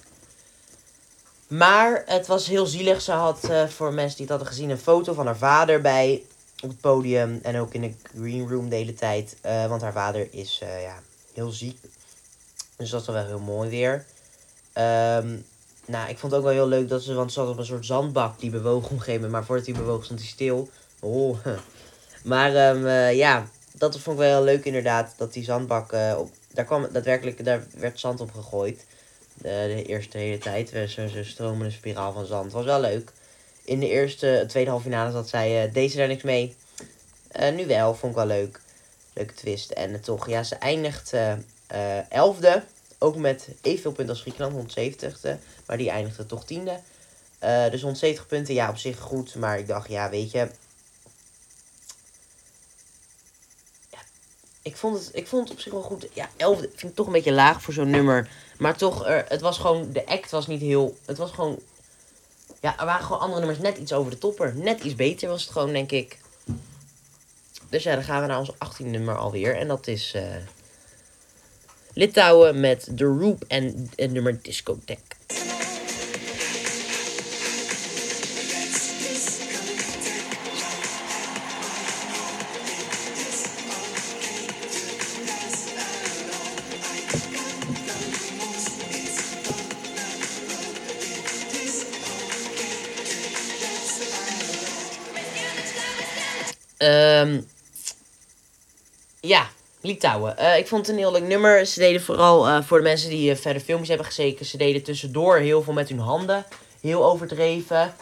Maar 1.47 2.03
het 2.07 2.27
was 2.27 2.47
heel 2.47 2.67
zielig. 2.67 3.01
Ze 3.03 3.13
had 3.13 3.45
eh, 3.45 3.67
voor 3.69 3.93
mensen 3.93 4.17
die 4.17 4.27
het 4.27 4.35
hadden 4.35 4.49
gezien 4.49 4.71
een 4.71 4.79
foto 4.79 5.13
van 5.13 5.27
haar 5.27 5.37
vader 5.37 5.81
bij 5.81 6.23
op 6.63 6.69
het 6.69 6.81
podium. 6.81 7.39
En 7.43 7.59
ook 7.61 7.75
in 7.75 7.81
de 7.81 7.93
green 8.19 8.49
room 8.49 8.69
de 8.69 8.77
hele 8.77 8.95
tijd. 8.95 9.37
eh, 9.41 9.67
want 9.67 9.83
haar 9.83 9.93
vader 9.93 10.29
is 10.31 10.59
ja, 10.83 11.03
heel 11.35 11.51
ziek. 11.51 11.79
Dus 12.77 12.91
dat 12.91 13.05
was 13.07 13.15
wel 13.15 13.27
heel 13.27 13.39
mooi 13.39 13.71
weer. 13.71 14.05
Ehm, 14.73 15.37
nou, 15.87 16.09
ik 16.09 16.19
vond 16.19 16.33
het 16.33 16.41
ook 16.41 16.47
wel 16.47 16.53
heel 16.57 16.69
leuk 16.69 16.89
dat 16.89 17.03
ze, 17.03 17.15
want 17.15 17.33
ze 17.33 17.41
zat 17.41 17.49
op 17.49 17.59
een 17.59 17.65
soort 17.67 17.87
zandbak 17.87 18.41
die 18.41 18.51
bewoog 18.51 18.85
op 18.85 18.91
een 18.91 18.99
gegeven 18.99 19.15
moment. 19.15 19.33
Maar 19.33 19.45
voordat 19.45 19.65
die 19.65 19.75
bewoog 19.75 20.05
stond 20.05 20.21
hij 20.21 20.29
stil. 20.29 20.71
Oh, 21.01 21.39
maar 22.33 22.55
ehm, 22.55 22.87
eh, 22.87 23.17
ja, 23.17 23.49
dat 23.91 24.01
vond 24.01 24.19
ik 24.19 24.23
wel 24.23 24.35
heel 24.37 24.45
leuk 24.45 24.65
inderdaad. 24.65 25.15
Dat 25.17 25.33
die 25.33 25.45
zandbak, 25.45 25.93
eh, 25.93 26.15
op, 26.19 26.31
daar 26.53 26.65
kwam 26.65 26.89
daadwerkelijk, 26.93 27.45
daar 27.45 27.65
werd 27.77 28.01
zand 28.01 28.21
op 28.21 28.33
gegooid. 28.33 28.85
De, 29.35 29.85
eerste 29.87 30.19
hele 30.19 30.39
tijd. 30.39 30.73
Zo'n 30.87 31.09
zo 31.09 31.25
stromende 31.25 31.71
spiraal 31.71 32.13
van 32.13 32.27
zand. 32.27 32.53
was 32.53 32.65
wel 32.65 32.81
leuk. 32.81 33.13
In 33.65 33.81
de 33.81 33.89
eerste, 33.89 34.45
tweede 34.49 34.71
halve 34.71 34.85
finale 34.85 35.13
zat 35.13 35.29
zij, 35.29 35.65
eh, 35.65 35.73
deed 35.73 35.91
ze 35.91 35.97
daar 35.97 36.09
niks 36.09 36.23
mee. 36.23 36.57
Eh, 37.29 37.55
nu 37.55 37.67
wel, 37.67 37.95
vond 37.95 38.13
ik 38.13 38.19
wel 38.19 38.27
leuk. 38.27 38.61
Leuke 39.13 39.35
twist. 39.35 39.71
En 39.71 40.01
toch, 40.01 40.29
ja, 40.29 40.43
ze 40.43 40.55
eindigt 40.55 41.13
elfde. 42.09 42.63
Ook 42.99 43.17
met 43.17 43.49
evenveel 43.63 43.93
punten 43.93 44.15
als 44.15 44.21
Griekenland, 44.21 44.55
170ste. 44.55 45.39
Maar 45.67 45.77
die 45.77 45.91
eindigde 45.91 46.27
toch 46.27 46.45
tiende. 46.45 46.79
Dus 47.71 47.83
170 47.83 48.27
punten, 48.27 48.55
ja, 48.55 48.69
op 48.69 48.77
zich 48.77 48.99
goed. 48.99 49.35
Maar 49.35 49.59
ik 49.59 49.67
dacht, 49.67 49.89
ja, 49.89 50.11
weet 50.11 50.31
je, 50.31 50.49
ik 54.63 54.77
vond, 54.77 54.99
het, 54.99 55.11
ik 55.13 55.27
vond 55.27 55.43
het 55.49 55.53
op 55.57 55.63
zich 55.63 55.73
wel 55.73 55.83
goed. 55.83 56.07
Ja, 56.13 56.29
11 56.37 56.59
vind 56.59 56.83
ik 56.83 56.95
toch 56.95 57.07
een 57.07 57.13
beetje 57.13 57.33
laag 57.33 57.63
voor 57.63 57.75
zo'n 57.75 57.91
nummer. 57.91 58.29
Maar 58.59 58.77
toch, 58.77 59.07
er, 59.07 59.25
het 59.29 59.41
was 59.41 59.59
gewoon, 59.59 59.93
de 59.93 60.07
act 60.07 60.31
was 60.31 60.47
niet 60.47 60.61
heel. 60.61 60.97
Het 61.05 61.19
was 61.19 61.31
gewoon. 61.31 61.59
Ja, 62.61 62.79
er 62.79 62.85
waren 62.85 63.05
gewoon 63.05 63.21
andere 63.21 63.39
nummers 63.41 63.59
net 63.61 63.79
iets 63.79 63.93
over 63.93 64.11
de 64.11 64.19
topper. 64.19 64.55
Net 64.57 64.85
iets 64.85 64.95
beter 64.95 65.29
was 65.29 65.43
het 65.43 65.51
gewoon, 65.51 65.73
denk 65.73 65.91
ik. 65.91 66.19
Dus 67.69 67.83
ja, 67.83 67.95
dan 67.95 68.05
gaan 68.05 68.21
we 68.21 68.27
naar 68.27 68.39
ons 68.39 68.59
18 68.59 68.91
nummer 68.91 69.17
alweer. 69.17 69.57
En 69.57 69.69
dat 69.69 69.87
is. 69.87 70.13
eh 70.15 70.23
Litouwen 71.95 72.61
met 72.61 72.89
The 72.97 73.05
Roop 73.05 73.45
en 73.49 73.91
het 73.97 74.13
nummer 74.13 74.43
Discotheque. 74.43 75.17
Ehm 97.23 97.41
ja, 99.23 99.51
Litouwen. 99.81 100.37
Eh, 100.37 100.59
ik 100.59 100.67
vond 100.67 100.87
het 100.87 100.97
een 100.97 101.03
heel 101.03 101.13
leuk 101.13 101.23
nummer. 101.23 101.67
Ze 101.67 101.79
deden 101.79 102.03
vooral 102.03 102.49
eh, 102.49 102.63
voor 102.63 102.79
de 102.79 102.85
mensen 102.85 103.11
die 103.11 103.31
eh, 103.31 103.37
verder 103.37 103.63
filmpjes 103.63 103.89
hebben 103.89 104.07
gezeken. 104.07 104.47
Ze 104.47 104.57
deden 104.57 104.83
tussendoor 104.83 105.37
heel 105.37 105.63
veel 105.63 105.73
met 105.73 105.89
hun 105.89 105.99
handen. 105.99 106.45
Heel 106.81 107.05
overdreven. 107.05 107.95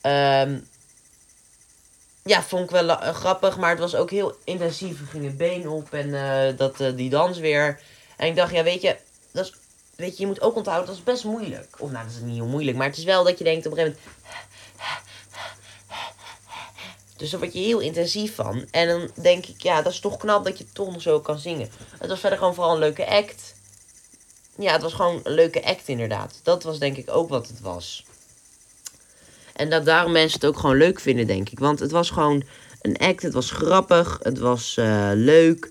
Ehm, 0.00 0.58
ja, 2.24 2.42
vond 2.42 2.64
ik 2.64 2.70
wel 2.70 2.96
grappig. 2.96 3.56
Maar 3.56 3.70
het 3.70 3.78
was 3.78 3.94
ook 3.94 4.10
heel 4.10 4.36
intensief. 4.44 5.00
Er 5.00 5.06
ging 5.06 5.24
het 5.24 5.36
been 5.36 5.68
op 5.68 5.92
en 5.92 6.56
dat, 6.56 6.76
die 6.96 7.10
dans 7.10 7.38
weer. 7.38 7.80
En 8.16 8.26
ik 8.26 8.36
dacht, 8.36 8.52
ja, 8.52 8.62
weet 8.62 8.82
je, 8.82 8.96
dat 9.32 9.44
is, 9.44 9.54
weet 9.96 10.16
je, 10.16 10.22
je 10.22 10.26
moet 10.26 10.40
ook 10.40 10.56
onthouden, 10.56 10.86
dat 10.86 10.96
is 10.96 11.02
best 11.02 11.24
moeilijk. 11.24 11.76
Of 11.78 11.90
nou, 11.90 12.04
dat 12.04 12.14
is 12.14 12.20
niet 12.20 12.34
heel 12.36 12.46
moeilijk. 12.46 12.76
Maar 12.76 12.86
het 12.86 12.96
is 12.96 13.04
wel 13.04 13.24
dat 13.24 13.38
je 13.38 13.44
denkt 13.44 13.66
op 13.66 13.72
een 13.72 13.78
gegeven 13.78 14.00
moment. 14.00 14.53
Dus 17.16 17.30
daar 17.30 17.40
word 17.40 17.52
je 17.52 17.58
heel 17.58 17.78
intensief 17.80 18.34
van. 18.34 18.64
En 18.70 18.88
dan 18.88 19.10
denk 19.14 19.46
ik, 19.46 19.62
ja, 19.62 19.82
dat 19.82 19.92
is 19.92 20.00
toch 20.00 20.16
knap 20.16 20.44
dat 20.44 20.58
je 20.58 20.64
toch 20.72 20.92
nog 20.92 21.02
zo 21.02 21.20
kan 21.20 21.38
zingen. 21.38 21.70
Het 21.98 22.10
was 22.10 22.20
verder 22.20 22.38
gewoon 22.38 22.54
vooral 22.54 22.72
een 22.72 22.78
leuke 22.78 23.06
act. 23.06 23.54
Ja, 24.58 24.72
het 24.72 24.82
was 24.82 24.92
gewoon 24.92 25.20
een 25.22 25.32
leuke 25.32 25.64
act 25.64 25.88
inderdaad. 25.88 26.40
Dat 26.42 26.62
was 26.62 26.78
denk 26.78 26.96
ik 26.96 27.10
ook 27.10 27.28
wat 27.28 27.48
het 27.48 27.60
was. 27.60 28.04
En 29.52 29.70
dat 29.70 29.84
daarom 29.84 30.12
mensen 30.12 30.40
het 30.40 30.48
ook 30.48 30.58
gewoon 30.58 30.76
leuk 30.76 31.00
vinden, 31.00 31.26
denk 31.26 31.48
ik. 31.48 31.58
Want 31.58 31.78
het 31.78 31.90
was 31.90 32.10
gewoon 32.10 32.42
een 32.80 32.96
act, 32.96 33.22
het 33.22 33.32
was 33.32 33.50
grappig, 33.50 34.18
het 34.22 34.38
was 34.38 34.76
eh, 34.76 35.10
leuk. 35.14 35.70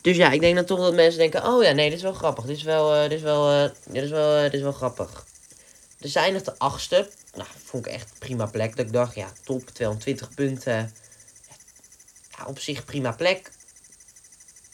Dus 0.00 0.16
ja, 0.16 0.30
ik 0.30 0.40
denk 0.40 0.54
dan 0.54 0.64
toch 0.64 0.80
dat 0.80 0.94
mensen 0.94 1.18
denken, 1.18 1.46
oh 1.46 1.62
ja, 1.62 1.72
nee, 1.72 1.88
dit 1.88 1.98
is 1.98 2.04
wel 2.04 2.12
grappig. 2.12 2.44
Dit 2.44 2.56
is 2.56 2.62
wel, 2.62 2.94
eh, 2.94 3.02
dit 3.02 3.12
is 3.12 3.22
wel, 3.22 3.50
eh, 3.50 3.70
dit 3.86 4.02
is 4.02 4.10
wel, 4.10 4.42
dit 4.42 4.54
is 4.54 4.60
wel 4.60 4.72
grappig. 4.72 5.24
Dus 5.98 6.12
ze 6.12 6.18
eindigde 6.18 6.54
achtste. 6.58 7.08
Nou, 7.34 7.48
vond 7.64 7.86
ik 7.86 7.92
echt 7.92 8.18
prima 8.18 8.46
plek. 8.46 8.76
Dat 8.76 8.86
ik 8.86 8.92
dacht, 8.92 9.14
ja, 9.14 9.32
top, 9.44 9.66
220 9.68 10.34
punten. 10.34 10.94
Ja, 12.38 12.46
op 12.46 12.58
zich 12.58 12.84
prima 12.84 13.12
plek. 13.12 13.50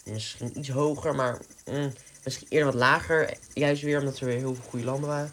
Misschien 0.04 0.58
iets 0.58 0.68
hoger, 0.68 1.14
maar 1.14 1.38
mm, 1.64 1.92
misschien 2.24 2.46
eerder 2.50 2.72
wat 2.72 2.80
lager. 2.80 3.38
Juist 3.52 3.82
weer 3.82 3.98
omdat 3.98 4.18
er 4.18 4.26
weer 4.26 4.38
heel 4.38 4.54
veel 4.54 4.64
goede 4.68 4.84
landen 4.84 5.08
waren. 5.08 5.32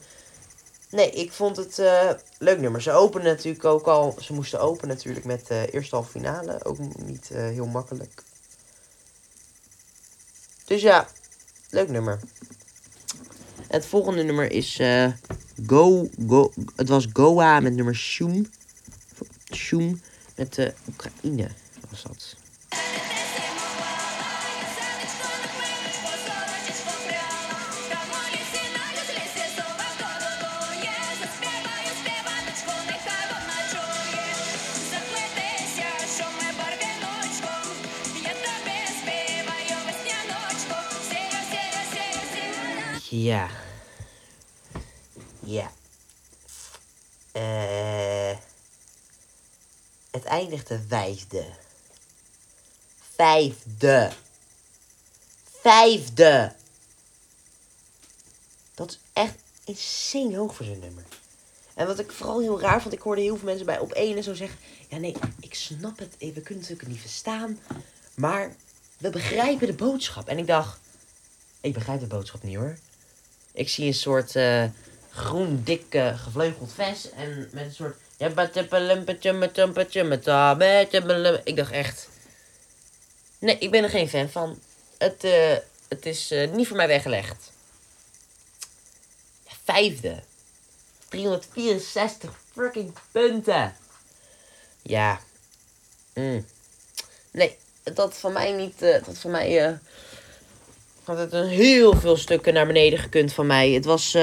Nee, 0.90 1.12
ik 1.12 1.32
vond 1.32 1.58
het 1.58 1.80
eh 1.80 2.10
leuk 2.38 2.60
nummer. 2.60 2.82
Ze 2.82 2.92
openen 2.92 3.28
natuurlijk 3.28 3.66
ook 3.66 3.88
al. 3.88 4.18
Ze 4.20 4.34
moesten 4.34 4.60
openen 4.60 4.96
natuurlijk 4.96 5.26
met 5.26 5.48
de 5.48 5.70
eerste 5.72 5.96
halve 5.96 6.12
finale. 6.12 6.66
Ook 6.66 6.78
niet 6.98 7.32
eh, 7.32 7.38
heel 7.38 7.66
makkelijk. 7.66 8.24
Dus 10.66 10.82
ja, 10.82 11.08
leuk 11.70 11.90
nummer. 11.90 12.20
Het 13.76 13.86
volgende 13.86 14.24
nummer 14.24 14.52
is 14.52 14.80
eh, 14.80 15.08
Go, 15.66 16.10
Go. 16.28 16.52
Het 16.76 16.90
was 16.90 17.08
Goa 17.14 17.60
met 17.60 17.74
nummer 17.74 17.96
Shum. 17.96 18.50
Shum 19.54 20.02
met 20.36 20.54
de 20.54 20.74
Oekraïne 20.88 21.48
was 21.90 22.04
dat. 22.04 22.36
Ja. 43.10 43.65
Ja. 45.46 45.72
Eh. 47.32 48.38
Het 50.12 50.24
eindigde 50.24 50.80
vijfde. 50.88 51.46
Vijfde. 53.16 54.12
Vijfde. 55.62 56.56
Dat 58.74 58.90
is 58.90 59.00
echt 59.14 59.36
insane 59.64 60.38
hoog 60.38 60.56
voor 60.56 60.66
zo'n 60.66 60.80
nummer. 60.80 61.04
En 61.74 61.88
wat 61.88 62.00
ik 62.00 62.12
vooral 62.12 62.40
heel 62.40 62.60
raar 62.60 62.82
vond, 62.82 62.94
ik 62.94 63.02
hoorde 63.02 63.22
heel 63.22 63.36
veel 63.36 63.46
mensen 63.46 63.66
bij 63.66 63.80
op 63.80 63.92
één 63.92 64.18
en 64.18 64.24
zo 64.24 64.34
zeggen... 64.34 64.60
Ja, 64.90 64.98
nee, 64.98 65.16
ik 65.40 65.54
snap 65.54 66.00
het. 66.00 66.16
We 66.20 66.42
kunnen 66.42 66.64
natuurlijk 66.64 66.88
niet 66.88 67.00
verstaan. 67.00 67.60
Maar 68.14 68.56
we 68.98 69.10
begrijpen 69.10 69.68
de 69.68 69.74
boodschap. 69.74 70.28
En 70.28 70.38
ik 70.38 70.48
dacht, 70.48 70.80
ik 71.62 71.74
begrijp 71.74 72.00
de 72.00 72.08
boodschap 72.08 72.44
niet 72.44 72.56
hoor. 72.56 72.78
Ik 73.52 73.70
zie 73.70 73.86
een 73.86 73.94
soort 73.94 74.36
eh, 74.36 74.64
groen, 75.16 75.62
dik, 75.64 75.86
eh, 75.90 76.20
gevleugeld 76.20 76.74
vest. 76.74 77.06
En 77.06 77.50
met 77.52 77.64
een 77.64 77.74
soort... 77.74 77.98
Ik 81.44 81.56
dacht 81.56 81.72
echt... 81.72 82.10
Nee, 83.40 83.58
ik 83.58 83.72
ben 83.72 83.84
er 83.84 83.90
geen 83.90 84.10
fan 84.10 84.30
van. 84.30 84.60
Het, 84.98 85.24
eh, 85.24 85.56
het 85.88 86.06
is 86.06 86.32
eh, 86.32 86.52
niet 86.52 86.68
voor 86.68 86.78
mij 86.78 86.88
weggelegd. 86.88 87.52
Vijfde. 89.64 90.24
364 91.10 92.32
fucking 92.54 92.94
punten. 93.12 93.76
Ja. 94.82 95.20
Mm. 96.14 96.46
Nee, 97.32 97.58
dat 97.84 98.18
van 98.18 98.34
mij 98.34 98.52
niet. 98.52 98.80
dat 98.80 99.18
van 99.18 99.32
mij. 99.32 99.80
had 101.04 101.18
het 101.18 101.34
een 101.34 101.48
heel 101.48 102.00
veel 102.00 102.18
stukken 102.18 102.54
naar 102.54 102.68
beneden 102.68 103.00
gekund 103.00 103.34
van 103.34 103.48
mij. 103.48 103.72
Het 103.72 103.86
was. 103.86 104.18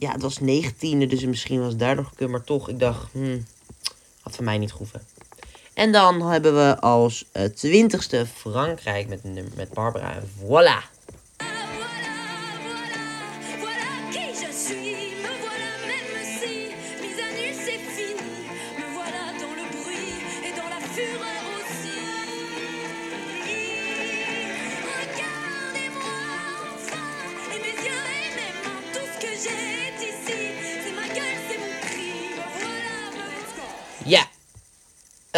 Eh, 0.00 0.08
ja, 0.08 0.12
het 0.12 0.22
was 0.22 0.40
19e, 0.40 1.08
dus 1.08 1.24
misschien 1.24 1.60
was 1.60 1.68
het 1.68 1.78
daar 1.78 1.96
nog 1.96 2.08
gekund. 2.08 2.30
Maar 2.30 2.44
toch, 2.44 2.68
ik 2.68 2.78
dacht. 2.78 3.12
Hmm, 3.12 3.46
had 4.20 4.36
van 4.36 4.44
mij 4.44 4.58
niet 4.58 4.72
gehoeven. 4.72 5.02
En 5.74 5.92
dan 5.92 6.22
hebben 6.22 6.54
we 6.54 6.80
als 6.80 7.24
eh, 7.32 7.44
twintigste 7.44 8.26
Frankrijk 8.34 9.08
met, 9.08 9.20
een 9.24 9.52
met 9.56 9.72
Barbara. 9.72 10.14
En. 10.14 10.28
Voilà, 10.38 10.99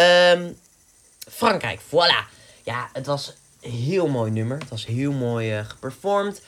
Ehm, 0.03 0.51
Frankrijk, 1.29 1.81
voilà. 1.81 2.31
Ja, 2.63 2.89
het 2.93 3.05
was 3.05 3.33
een 3.61 3.71
heel 3.71 4.07
mooi 4.07 4.31
nummer. 4.31 4.57
Het 4.57 4.69
was 4.69 4.85
heel 4.85 5.11
mooi 5.11 5.53
eh, 5.57 5.65
geperformed. 5.65 6.41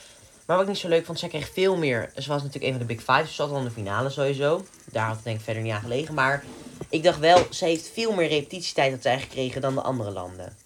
Maar 0.46 0.58
wat 0.58 0.68
niet 0.68 0.78
zo 0.78 0.88
leuk 0.88 1.06
vond, 1.06 1.20
zij 1.20 1.30
kreeg 1.30 1.50
veel 1.54 1.78
meer. 1.78 2.12
Ze 2.16 2.30
was 2.30 2.42
natuurlijk 2.44 2.64
een 2.64 2.78
van 2.78 2.88
de 2.88 2.94
Big 2.94 3.04
Five. 3.04 3.28
Ze 3.28 3.34
zat 3.34 3.50
al 3.50 3.58
in 3.58 3.64
de 3.64 3.72
finale 3.72 4.10
sowieso. 4.10 4.66
Daar 4.86 5.06
had 5.06 5.16
het 5.16 5.24
denk 5.24 5.38
ik 5.38 5.44
verder 5.44 5.64
niet 5.64 5.72
aan 5.72 5.82
gelegen. 5.82 6.14
Maar 6.14 6.44
ik 6.90 7.04
dacht 7.04 7.20
wel, 7.20 7.48
ze 7.50 7.66
heeft 7.66 7.90
veel 7.94 8.12
meer 8.14 8.28
repetitietijd 8.28 8.92
had 8.92 9.02
zij 9.02 9.20
gekregen 9.20 9.62
dan 9.62 9.76
de 9.76 9.82
andere 9.82 10.12
landen. 10.12 10.58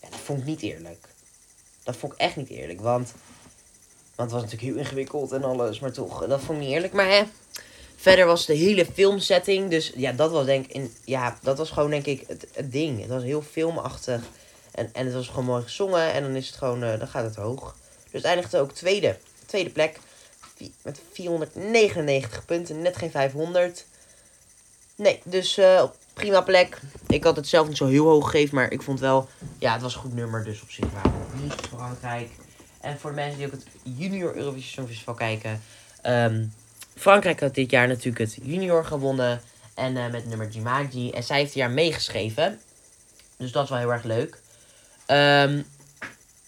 Ja, 0.00 0.08
dat 0.10 0.20
vond 0.20 0.40
ik 0.40 0.46
niet 0.46 0.62
eerlijk. 0.62 1.08
Dat 1.82 1.96
vond 1.96 2.12
ik 2.12 2.18
echt 2.18 2.36
niet 2.36 2.48
eerlijk. 2.48 2.80
Want, 2.80 3.12
want 4.14 4.30
het 4.30 4.40
was 4.40 4.42
natuurlijk 4.42 4.62
heel 4.72 4.84
ingewikkeld 4.84 5.32
en 5.32 5.44
alles. 5.44 5.78
Maar 5.78 5.92
toch, 5.92 6.26
dat 6.26 6.40
vond 6.40 6.58
ik 6.58 6.64
niet 6.64 6.74
eerlijk. 6.74 6.92
Maar 6.92 7.08
hè, 7.08 7.22
Verder 8.02 8.26
was 8.26 8.46
de 8.46 8.54
hele 8.54 8.86
filmsetting. 8.94 9.70
Dus 9.70 9.92
ja, 9.96 10.12
dat 10.12 10.30
was 10.30 10.44
denk 10.44 10.64
ik. 10.66 10.72
In, 10.72 10.94
ja, 11.04 11.38
dat 11.42 11.58
was 11.58 11.70
gewoon 11.70 11.90
denk 11.90 12.06
ik 12.06 12.24
het, 12.26 12.46
het 12.54 12.72
ding. 12.72 13.00
Het 13.00 13.08
was 13.08 13.22
heel 13.22 13.42
filmachtig. 13.42 14.22
En, 14.70 14.90
en 14.92 15.04
het 15.06 15.14
was 15.14 15.28
gewoon 15.28 15.44
mooi 15.44 15.62
gezongen. 15.62 16.12
En 16.12 16.22
dan 16.22 16.34
is 16.36 16.46
het 16.46 16.56
gewoon. 16.56 16.82
eh, 16.82 16.98
dan 16.98 17.08
gaat 17.08 17.24
het 17.24 17.36
hoog. 17.36 17.76
Dus 18.02 18.12
het 18.12 18.24
eindigde 18.24 18.58
ook 18.58 18.72
tweede. 18.72 19.18
Tweede 19.46 19.70
plek. 19.70 19.98
Met 20.82 21.00
499 21.12 22.44
punten. 22.44 22.82
Net 22.82 22.96
geen 22.96 23.10
500. 23.10 23.84
Nee, 24.96 25.20
dus 25.24 25.58
eh, 25.58 25.84
prima 26.14 26.40
plek. 26.40 26.80
Ik 27.06 27.24
had 27.24 27.36
het 27.36 27.48
zelf 27.48 27.68
niet 27.68 27.76
zo 27.76 27.86
heel 27.86 28.06
hoog 28.06 28.30
gegeven. 28.30 28.54
Maar 28.54 28.70
ik 28.70 28.82
vond 28.82 29.00
wel. 29.00 29.28
Ja, 29.58 29.72
het 29.72 29.82
was 29.82 29.94
een 29.94 30.00
goed 30.00 30.14
nummer. 30.14 30.44
Dus 30.44 30.62
op 30.62 30.70
zich 30.70 30.90
waarom 30.92 31.12
ook 31.22 31.40
niet. 31.42 31.54
Frankrijk. 31.68 32.30
En 32.80 32.98
voor 32.98 33.10
de 33.10 33.16
mensen 33.16 33.36
die 33.38 33.46
ook 33.46 33.52
het 33.52 33.66
Junior 33.82 34.34
Eurovisie 34.36 34.70
Songfestival 34.70 35.14
kijken. 35.14 35.62
ehm, 36.02 36.44
Frankrijk 36.94 37.40
had 37.40 37.54
dit 37.54 37.70
jaar 37.70 37.88
natuurlijk 37.88 38.18
het 38.18 38.38
junior 38.42 38.84
gewonnen. 38.84 39.40
En 39.74 39.96
eh, 39.96 40.10
met 40.10 40.26
nummer 40.26 40.48
Jimaji. 40.48 41.10
En 41.10 41.22
zij 41.22 41.36
heeft 41.36 41.52
dit 41.52 41.58
jaar 41.58 41.70
meegeschreven. 41.70 42.60
Dus 43.36 43.52
dat 43.52 43.64
is 43.64 43.70
wel 43.70 43.78
heel 43.78 43.92
erg 43.92 44.02
leuk. 44.02 44.40
Ehm, 45.06 45.62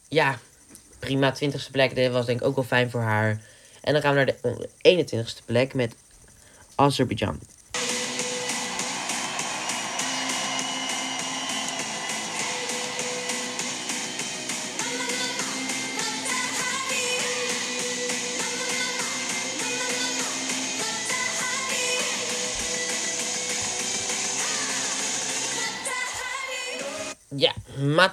ja, 0.09 0.39
prima. 0.99 1.35
20ste 1.35 1.71
plek. 1.71 1.95
Dit 1.95 2.13
was 2.13 2.27
denk 2.27 2.41
ik 2.41 2.47
ook 2.47 2.55
wel 2.55 2.65
fijn 2.65 2.91
voor 2.91 3.01
haar. 3.01 3.41
En 3.81 3.93
dan 3.93 4.03
gaan 4.03 4.15
we 4.15 4.25
naar 4.25 4.35
de 4.43 4.69
21ste 4.83 5.45
plek 5.45 5.75
met 5.75 5.95
Azerbeidzjan. 6.75 7.41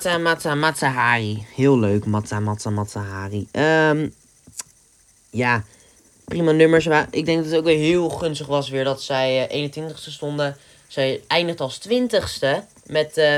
Mata 0.02 0.18
Mata 0.18 0.56
Matahari. 0.56 1.46
Heel 1.56 1.80
leuk, 1.80 2.06
Mata 2.06 2.40
Mata 2.40 2.70
Matahari. 2.70 3.48
Ehm 3.52 4.10
ja, 5.30 5.64
prima 6.26 6.52
nummers. 6.52 6.88
Ik 7.10 7.26
denk 7.26 7.38
dat 7.38 7.46
het 7.46 7.56
ook 7.56 7.64
weer 7.64 7.78
heel 7.78 8.10
gunstig 8.10 8.48
was 8.48 8.70
weer 8.70 8.84
dat 8.84 9.02
zij 9.02 9.48
eh, 9.48 9.70
21ste 9.70 10.12
stonden. 10.12 10.58
Zij 10.88 11.22
eindigt 11.28 11.60
als 11.60 11.80
20ste 11.88 12.64
met 12.86 13.18
eh 13.18 13.38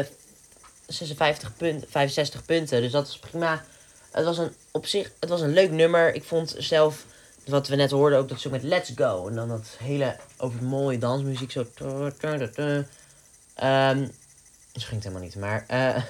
56 0.88 1.58
punt, 1.58 1.86
65 1.89 2.45
punten. 2.45 2.82
Dus 2.82 2.91
dat 2.91 3.08
is 3.08 3.17
prima. 3.17 3.65
Het 4.12 4.26
was 4.26 4.38
een, 4.38 4.52
op 4.71 4.86
zich, 4.86 5.12
het 5.19 5.30
was 5.30 5.41
een 5.41 5.54
leuk 5.54 5.71
nummer. 5.71 6.13
Ik 6.15 6.23
vond 6.23 6.56
zelf, 6.58 7.06
wat 7.45 7.67
we 7.67 7.76
net 7.76 7.91
hoorden, 7.91 8.19
ook 8.19 8.30
dat 8.30 8.39
ze 8.39 8.49
met 8.49 8.63
Let's 8.63 8.91
Go. 8.95 9.28
En 9.28 9.36
dan 9.36 9.47
dat 9.47 9.76
hele 9.78 10.15
over 10.38 10.63
mooie 10.63 10.97
dansmuziek 10.97 11.52
zo. 11.52 11.65
Ehm 13.56 14.08
dat 14.71 14.84
ging 14.84 15.04
helemaal 15.04 15.23
niet, 15.23 15.36
maar... 15.36 15.63
eh 15.67 16.04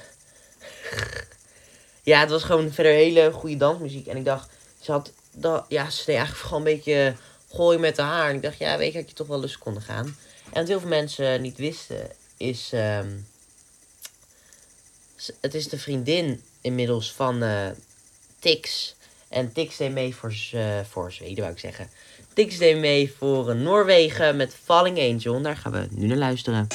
ja, 2.04 2.20
het 2.20 2.30
was 2.30 2.44
gewoon 2.44 2.72
verder 2.72 2.92
hele 2.92 3.32
goede 3.32 3.58
dansmuziek. 3.58 4.08
En 4.08 4.18
ik 4.18 4.26
dacht, 4.26 4.50
ze 4.80 4.92
had... 4.92 5.12
Dat, 5.36 5.66
ja, 5.68 5.90
ze 5.90 6.06
deed 6.06 6.16
eigenlijk 6.16 6.46
gewoon 6.46 6.68
een 6.68 6.74
beetje 6.76 7.16
gooien 7.52 7.80
met 7.80 7.96
de 7.96 8.02
haar. 8.02 8.30
En 8.30 8.36
ik 8.36 8.42
dacht, 8.42 8.58
ja, 8.58 8.78
weet 8.78 8.92
je, 8.92 9.00
had 9.00 9.10
je 9.10 9.16
toch 9.16 9.28
wel 9.28 9.40
lust 9.40 9.58
konden 9.58 9.84
gaan. 9.84 10.18
En 10.46 10.60
wat 10.60 10.68
heel 10.68 10.80
veel 10.80 10.90
mensen 10.90 11.42
niet 11.42 11.58
wisten, 11.58 12.12
is... 12.38 12.70
ehm, 12.72 13.10
het 15.42 15.54
is 15.54 15.68
de 15.68 15.80
vriendin 15.80 16.44
inmiddels 16.62 17.14
van 17.14 17.44
eh 17.44 17.70
Tix. 18.44 18.96
En 19.30 19.54
Tix 19.54 19.78
deed 19.78 19.92
mee 19.92 20.16
voor, 20.16 20.36
eh, 20.52 20.80
voor 20.90 21.12
Zweden, 21.12 21.38
wou 21.38 21.52
ik 21.52 21.60
zeggen. 21.60 21.90
Tix 22.34 22.58
deed 22.58 22.78
mee 22.78 23.14
voor 23.18 23.50
eh, 23.50 23.56
Noorwegen 23.56 24.36
met 24.36 24.56
Falling 24.64 25.00
Angel. 25.00 25.42
Daar 25.42 25.58
gaan 25.58 25.72
we 25.72 25.88
nu 25.90 26.08
naar 26.08 26.18
luisteren. 26.18 26.68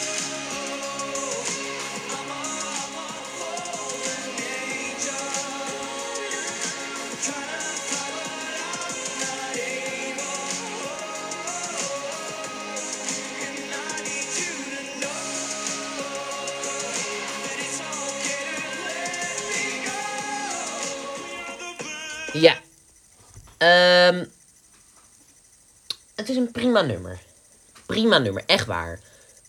Prima 28.08 28.24
nummer, 28.24 28.42
echt 28.46 28.66
waar. 28.66 29.00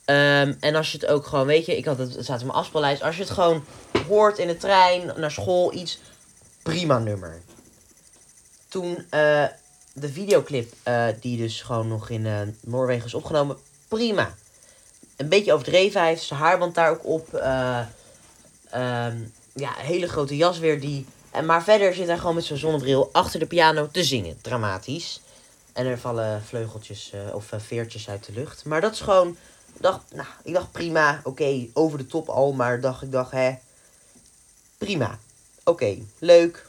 Ehm, 0.06 0.54
en 0.60 0.76
als 0.76 0.92
je 0.92 0.98
het 0.98 1.08
ook 1.08 1.26
gewoon, 1.26 1.46
weet 1.46 1.66
je, 1.66 1.78
ik 1.78 1.86
had 1.86 1.98
het, 1.98 2.16
het 2.16 2.24
staat 2.24 2.40
in 2.40 2.46
mijn 2.46 2.58
afspeellijst. 2.58 3.02
Als 3.02 3.16
je 3.16 3.22
het 3.22 3.32
gewoon 3.32 3.66
hoort 4.08 4.38
in 4.38 4.48
de 4.48 4.58
trein, 4.58 5.12
naar 5.16 5.32
school, 5.32 5.74
iets. 5.74 6.00
Prima 6.64 7.00
nummer. 7.00 7.42
Toen 8.68 9.06
eh, 9.10 9.46
de 9.94 10.10
videoclip, 10.10 10.74
eh, 10.84 11.06
die 11.20 11.38
dus 11.38 11.62
gewoon 11.62 11.88
nog 11.88 12.10
in 12.10 12.26
eh, 12.26 12.40
Noorwegen 12.62 13.06
is 13.06 13.14
opgenomen, 13.14 13.58
prima. 13.88 14.36
Een 15.18 15.30
beetje 15.30 15.54
overdreven, 15.54 16.00
hij 16.00 16.10
heeft 16.10 16.24
zijn 16.24 16.40
haarband 16.40 16.76
daar 16.76 16.92
ook 16.92 17.06
op. 17.06 17.34
eh, 17.34 17.80
ehm, 18.70 19.18
ja, 19.54 19.74
hele 19.78 20.08
grote 20.08 20.36
jas 20.38 20.60
weer 20.60 20.80
die. 20.80 21.06
En, 21.32 21.46
maar 21.46 21.64
verder 21.64 21.94
zit 21.94 22.08
hij 22.08 22.18
gewoon 22.18 22.36
met 22.36 22.46
zijn 22.46 22.60
zonnebril 22.60 23.10
achter 23.12 23.40
de 23.40 23.46
piano 23.46 23.90
te 23.92 24.04
zingen. 24.04 24.38
Dramatisch. 24.42 25.22
En 25.80 25.86
er 25.86 26.00
vallen 26.00 26.44
vleugeltjes 26.44 27.12
eh, 27.12 27.36
of 27.36 27.52
eh, 27.52 27.60
veertjes 27.60 28.10
uit 28.10 28.26
de 28.26 28.32
lucht. 28.32 28.66
Maar 28.66 28.82
dat 28.82 28.94
is 28.94 29.00
gewoon 29.02 29.38
dacht, 29.78 30.02
nou, 30.14 30.28
ik 30.44 30.54
dacht 30.54 30.72
prima. 30.72 31.22
Oké, 31.24 31.68
over 31.74 31.98
de 31.98 32.08
top 32.08 32.30
al. 32.30 32.54
Maar 32.54 32.82
dacht, 32.82 33.02
ik 33.02 33.12
dacht, 33.12 33.32
hè. 33.32 33.56
Prima. 34.78 35.20
Oké, 35.64 35.98
leuk. 36.18 36.68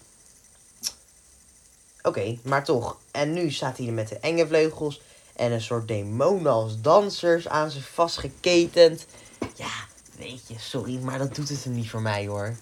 Oké, 2.02 2.38
maar 2.42 2.64
toch. 2.64 2.98
En 3.10 3.32
nu 3.32 3.50
staat 3.50 3.76
hij 3.76 3.86
er 3.86 3.92
met 3.92 4.08
de 4.08 4.18
enge 4.18 4.46
vleugels. 4.46 5.00
En 5.36 5.52
een 5.52 5.60
soort 5.60 5.88
demonen 5.88 6.52
als 6.52 6.80
dansers 6.80 7.48
aan 7.48 7.70
ze 7.70 7.82
vastgeketend. 7.82 9.06
Ja, 9.54 9.72
weet 10.16 10.42
je, 10.46 10.54
sorry, 10.58 10.98
maar 10.98 11.18
dat 11.18 11.34
doet 11.34 11.48
het 11.48 11.64
hem 11.64 11.74
niet 11.74 11.90
voor 11.90 12.02
mij 12.02 12.26
hoor. 12.26 12.56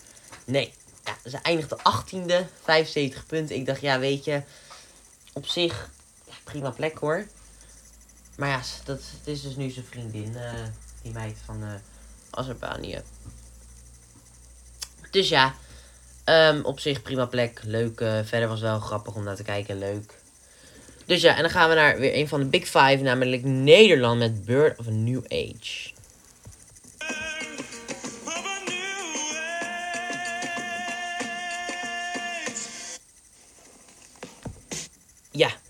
Nee, 0.45 0.73
ja, 1.05 1.31
ze 1.31 1.37
eindigde 1.37 1.79
18e, 1.79 2.47
75 2.63 3.27
punten. 3.27 3.57
Ik 3.57 3.67
dacht, 3.67 3.81
ja, 3.81 3.99
weet 3.99 4.25
je, 4.25 4.43
op 5.33 5.47
zich, 5.47 5.91
prima 6.51 6.71
plek 6.71 6.99
hoor. 6.99 7.27
Maar 8.37 8.49
ja, 8.49 8.61
dat, 8.85 9.01
het 9.19 9.27
is 9.27 9.43
dus 9.43 9.57
nu 9.57 9.71
zijn 9.71 9.85
vriendin, 9.85 10.37
eh, 10.37 10.53
die 11.03 11.13
meid 11.13 11.39
van 11.45 11.63
Azerbainië. 12.31 13.03
Dus 15.11 15.29
ja, 15.29 15.55
ehm, 16.25 16.61
op 16.63 16.81
zich 16.81 17.03
prima 17.03 17.27
plek, 17.27 17.61
leuk. 17.65 18.01
eh, 18.01 18.19
verder 18.25 18.49
was 18.49 18.61
wel 18.61 18.81
grappig 18.81 19.15
om 19.15 19.25
naar 19.25 19.37
te 19.37 19.43
kijken, 19.43 19.79
leuk. 19.79 20.15
Dus 21.07 21.21
ja, 21.21 21.37
en 21.37 21.43
dan 21.43 21.51
gaan 21.51 21.69
we 21.69 21.75
naar 21.75 21.99
weer 21.99 22.15
een 22.15 22.29
van 22.29 22.41
de 22.41 22.47
Big 22.47 22.65
Five, 22.65 22.99
namelijk 23.03 23.45
Nederland 23.45 24.19
met 24.19 24.45
Bird 24.45 24.79
of 24.79 24.87
a 24.87 24.91
New 24.91 25.25
Age. 25.29 25.91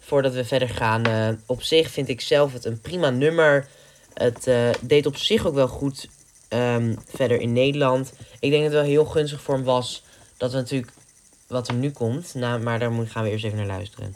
Voordat 0.08 0.34
we 0.34 0.44
verder 0.44 0.68
gaan. 0.68 1.04
eh, 1.04 1.28
op 1.46 1.62
zich 1.62 1.90
vind 1.90 2.08
ik 2.08 2.20
zelf 2.20 2.52
het 2.52 2.64
een 2.64 2.80
prima 2.80 3.10
nummer. 3.10 3.68
Het 4.14 4.46
eh, 4.46 4.70
deed 4.80 5.06
op 5.06 5.16
zich 5.16 5.46
ook 5.46 5.54
wel 5.54 5.68
goed 5.68 6.08
ehm, 6.48 6.94
verder 7.14 7.40
in 7.40 7.52
Nederland. 7.52 8.12
Ik 8.40 8.50
denk 8.50 8.62
dat 8.62 8.72
het 8.72 8.80
wel 8.80 8.90
heel 8.90 9.04
gunstig 9.04 9.42
voor 9.42 9.54
hem 9.54 9.64
was. 9.64 10.02
Dat 10.36 10.50
we 10.50 10.56
natuurlijk 10.56 10.92
wat 11.46 11.68
er 11.68 11.74
nu 11.74 11.90
komt. 11.90 12.34
Nou, 12.34 12.60
maar 12.60 12.78
daar 12.78 12.92
gaan 13.06 13.22
we 13.24 13.30
eerst 13.30 13.44
even 13.44 13.58
naar 13.58 13.66
luisteren. 13.66 14.14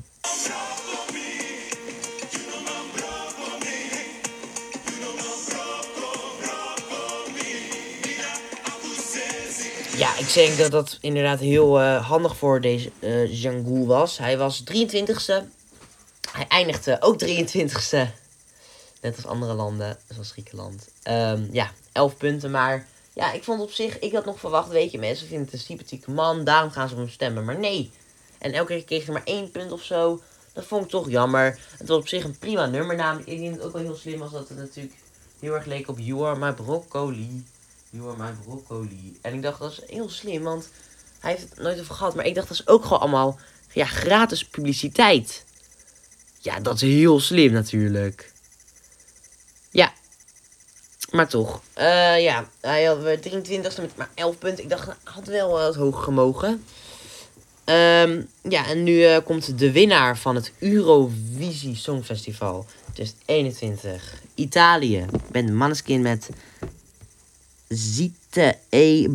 Ja, 9.97 10.19
ik 10.19 10.33
denk 10.35 10.59
dat 10.59 10.71
dat 10.71 10.99
inderdaad 11.01 11.41
heel 11.41 11.81
eh, 11.81 12.09
handig 12.09 12.37
voor 12.37 12.61
deze 12.61 12.91
eh 12.99 13.31
Django 13.31 13.87
was. 13.87 14.19
Hij 14.19 14.39
was 14.39 14.63
23ste. 14.73 15.62
Hij 16.33 16.47
eindigde 16.49 16.97
ook 17.01 17.23
23ste. 17.25 18.07
Net 19.01 19.17
als 19.17 19.27
andere 19.27 19.55
landen, 19.55 19.99
zoals 20.09 20.31
Griekenland. 20.31 20.89
Ehm, 21.03 21.47
ja, 21.51 21.71
11 21.93 22.17
punten. 22.17 22.51
Maar 22.51 22.87
ja, 23.13 23.33
ik 23.33 23.45
vond 23.45 23.61
op 23.61 23.71
zich, 23.71 23.99
ik 23.99 24.13
had 24.13 24.25
nog 24.25 24.39
verwacht, 24.39 24.69
weet 24.69 24.91
je, 24.91 24.99
mensen 24.99 25.27
vinden 25.27 25.45
het 25.45 25.55
een 25.55 25.61
sympathieke 25.61 26.11
man. 26.11 26.45
Daarom 26.45 26.71
gaan 26.71 26.89
ze 26.89 26.95
op 26.95 27.01
hem 27.01 27.09
stemmen. 27.09 27.45
Maar 27.45 27.59
nee. 27.59 27.91
En 28.39 28.53
elke 28.53 28.75
keer 28.75 28.85
kreeg 28.85 29.05
hij 29.05 29.15
maar 29.15 29.25
één 29.25 29.51
punt 29.51 29.73
of 29.73 29.83
zo. 29.83 30.21
Dat 30.53 30.65
vond 30.65 30.85
ik 30.85 30.91
toch 30.91 31.11
jammer. 31.11 31.59
Het 31.79 31.89
was 31.89 31.99
op 31.99 32.09
zich 32.09 32.25
een 32.25 32.39
prima 32.39 32.67
nummer. 32.67 32.97
Namelijk, 32.97 33.29
ik 33.29 33.39
denk 33.39 33.51
dat 33.51 33.59
het 33.59 33.67
ook 33.67 33.73
wel 33.73 33.83
heel 33.83 33.97
slim 33.97 34.19
was 34.19 34.31
dat 34.31 34.49
het 34.49 34.59
natuurlijk 34.59 34.95
heel 35.41 35.55
erg 35.55 35.65
leek 35.65 35.89
op 35.89 35.99
You 35.99 36.25
Are 36.25 36.39
My 36.39 36.53
Broccoli. 36.53 37.45
You 37.91 38.09
Are 38.09 38.23
My 38.23 38.33
Broccoli. 38.45 39.19
En 39.21 39.35
ik 39.35 39.43
dacht, 39.43 39.59
dat 39.59 39.71
is 39.71 39.81
heel 39.87 40.09
slim, 40.09 40.43
want 40.43 40.69
hij 41.19 41.31
heeft 41.31 41.43
het 41.51 41.59
nooit 41.59 41.81
over 41.81 41.95
gehad. 41.95 42.15
Maar 42.15 42.27
ik 42.27 42.35
dacht, 42.35 42.49
dat 42.49 42.59
is 42.59 42.67
ook 42.67 42.83
gewoon 42.83 43.01
allemaal 43.01 43.39
ja, 43.73 43.87
gratis 43.87 44.45
publiciteit. 44.45 45.45
Ja, 46.43 46.61
dat 46.61 46.75
is 46.75 46.81
heel 46.81 47.21
slim 47.21 47.53
natuurlijk. 47.53 48.33
Ja. 49.71 49.93
Maar 51.11 51.29
toch. 51.29 51.63
Eh, 51.73 52.23
ja, 52.23 52.49
hij 52.61 52.85
had 52.85 53.03
weer 53.03 53.19
23ste 53.19 53.81
met 53.81 53.97
maar 53.97 54.11
11 54.15 54.39
punten. 54.39 54.65
Ik 54.65 54.71
dacht, 54.71 54.87
hij 54.87 54.95
had 55.05 55.27
wel 55.27 55.59
eh, 55.59 55.65
wat 55.65 55.75
hoger 55.75 56.03
gemogen. 56.03 56.65
Ehm, 57.65 58.23
ja, 58.49 58.67
en 58.67 58.83
nu 58.83 59.05
eh, 59.05 59.19
komt 59.25 59.59
de 59.59 59.73
winnaar 59.73 60.19
van 60.19 60.35
het 60.35 60.53
Eurovisie 60.59 61.77
Songfestival 61.77 62.67
2021. 62.93 64.15
Italië. 64.35 65.07
Ben 65.31 65.57
Maneskin 65.57 66.03
met 66.03 66.29
Zite 67.69 68.59
e. 68.69 69.09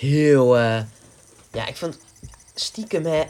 heel. 0.00 0.58
eh 0.58 0.82
ja, 1.52 1.66
ik 1.66 1.76
vond 1.76 1.98
stiekem 2.54 3.06
hè, 3.06 3.24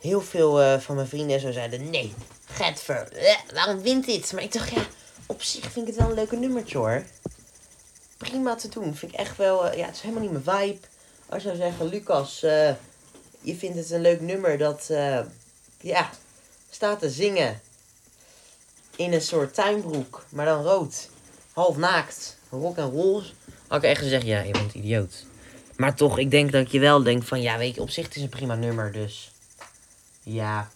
heel 0.00 0.20
veel 0.20 0.60
eh, 0.60 0.78
van 0.78 0.94
mijn 0.94 1.08
vrienden 1.08 1.34
en 1.36 1.42
zo 1.42 1.52
zeiden: 1.52 1.90
nee, 1.90 2.14
Getver, 2.44 3.12
eh, 3.12 3.36
waarom 3.54 3.82
wint 3.82 4.06
dit? 4.06 4.32
Maar 4.32 4.42
ik 4.42 4.52
dacht, 4.52 4.70
ja, 4.70 4.86
op 5.26 5.42
zich 5.42 5.70
vind 5.70 5.88
ik 5.88 5.94
het 5.94 5.96
wel 5.96 6.08
een 6.08 6.14
leuke 6.14 6.36
nummertje 6.36 6.78
hoor. 6.78 7.04
Prima 8.16 8.54
te 8.54 8.68
doen. 8.68 8.94
Vind 8.94 9.12
ik 9.12 9.18
echt 9.18 9.36
wel. 9.36 9.76
ja, 9.76 9.86
het 9.86 9.94
is 9.94 10.00
helemaal 10.00 10.22
niet 10.22 10.44
mijn 10.44 10.58
vibe. 10.58 10.86
Als 11.28 11.42
je 11.42 11.48
zou 11.48 11.60
zeggen, 11.60 11.86
Lucas, 11.86 12.40
je 13.40 13.56
vindt 13.56 13.76
het 13.76 13.90
een 13.90 14.00
leuk 14.00 14.20
nummer 14.20 14.58
dat. 14.58 14.90
ja, 15.80 16.10
staat 16.70 16.98
te 16.98 17.10
zingen. 17.10 17.60
In 18.96 19.12
een 19.12 19.20
soort 19.22 19.54
tuinbroek, 19.54 20.24
maar 20.28 20.44
dan 20.46 20.62
rood. 20.62 21.08
Half 21.52 21.76
naakt. 21.76 22.36
Rock 22.50 22.76
en 22.76 22.90
roll. 22.90 23.22
Had 23.66 23.82
ik 23.82 23.90
echt 23.90 24.00
gezegd, 24.00 24.26
ja, 24.26 24.40
je 24.40 24.52
bent 24.52 24.74
idioot. 24.74 25.24
Maar 25.76 25.94
toch, 25.94 26.18
ik 26.18 26.30
denk 26.30 26.52
dat 26.52 26.70
je 26.70 26.78
wel 26.78 27.02
denkt 27.02 27.28
van, 27.28 27.42
ja, 27.42 27.58
weet 27.58 27.74
je, 27.74 27.80
op 27.80 27.90
zich 27.90 28.08
is 28.08 28.22
een 28.22 28.28
prima 28.28 28.54
nummer, 28.54 28.92
dus. 28.92 29.30
Ja. 30.22 30.70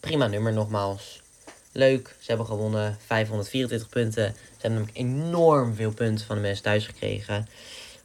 Prima 0.00 0.26
nummer 0.26 0.52
nogmaals. 0.52 1.20
Leuk, 1.72 2.16
ze 2.18 2.26
hebben 2.26 2.46
gewonnen. 2.46 2.98
524 3.06 3.88
punten. 3.88 4.34
Ze 4.34 4.42
hebben 4.50 4.70
namelijk 4.70 4.98
enorm 4.98 5.74
veel 5.74 5.92
punten 5.92 6.26
van 6.26 6.36
de 6.36 6.42
mensen 6.42 6.64
thuis 6.64 6.86
gekregen. 6.86 7.48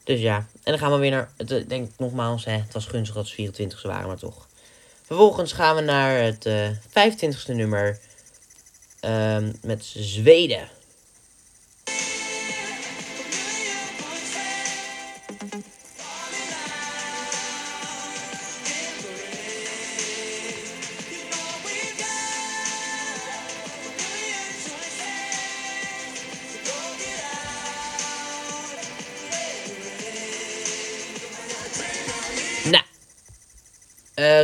Dus 0.03 0.19
ja, 0.19 0.37
en 0.37 0.45
dan 0.71 0.77
gaan 0.77 0.91
we 0.91 0.97
weer 0.97 1.11
naar, 1.11 1.29
het, 1.37 1.51
eh, 1.51 1.67
denk 1.67 1.89
ik 1.89 1.93
nogmaals, 1.97 2.45
hè, 2.45 2.51
het 2.51 2.73
was 2.73 2.85
gunstig 2.85 3.15
dat 3.15 3.27
ze 3.27 3.33
24 3.33 3.81
waren, 3.81 4.07
maar 4.07 4.17
toch. 4.17 4.47
Vervolgens 5.03 5.51
gaan 5.53 5.75
we 5.75 5.81
naar 5.81 6.23
het 6.23 6.45
eh 6.45 6.69
25ste 6.89 7.53
nummer. 7.53 7.99
ehm, 8.99 9.51
met 9.61 9.85
Zweden. 9.85 10.67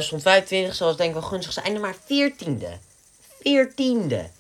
Stond 0.08 0.22
25, 0.22 0.76
zoals 0.76 0.98
denk 0.98 1.10
ik 1.10 1.20
wel 1.20 1.30
gunstig 1.30 1.54
zijn, 1.54 1.80
maar 1.80 1.96
14e. 1.96 2.80
14e. 3.38 4.32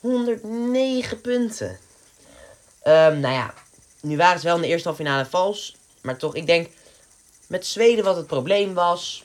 109 0.00 1.20
punten. 1.20 1.78
Ehm, 2.82 3.20
nou 3.20 3.34
ja, 3.34 3.54
nu 4.00 4.16
waren 4.16 4.40
ze 4.40 4.46
wel 4.46 4.56
in 4.56 4.62
de 4.62 4.68
eerste 4.68 4.88
halve 4.88 5.02
finale 5.02 5.26
vals. 5.26 5.76
Maar 6.00 6.16
toch, 6.16 6.34
ik 6.34 6.46
denk 6.46 6.68
met 7.46 7.66
Zweden 7.66 8.04
wat 8.04 8.16
het 8.16 8.26
probleem 8.26 8.74
was. 8.74 9.24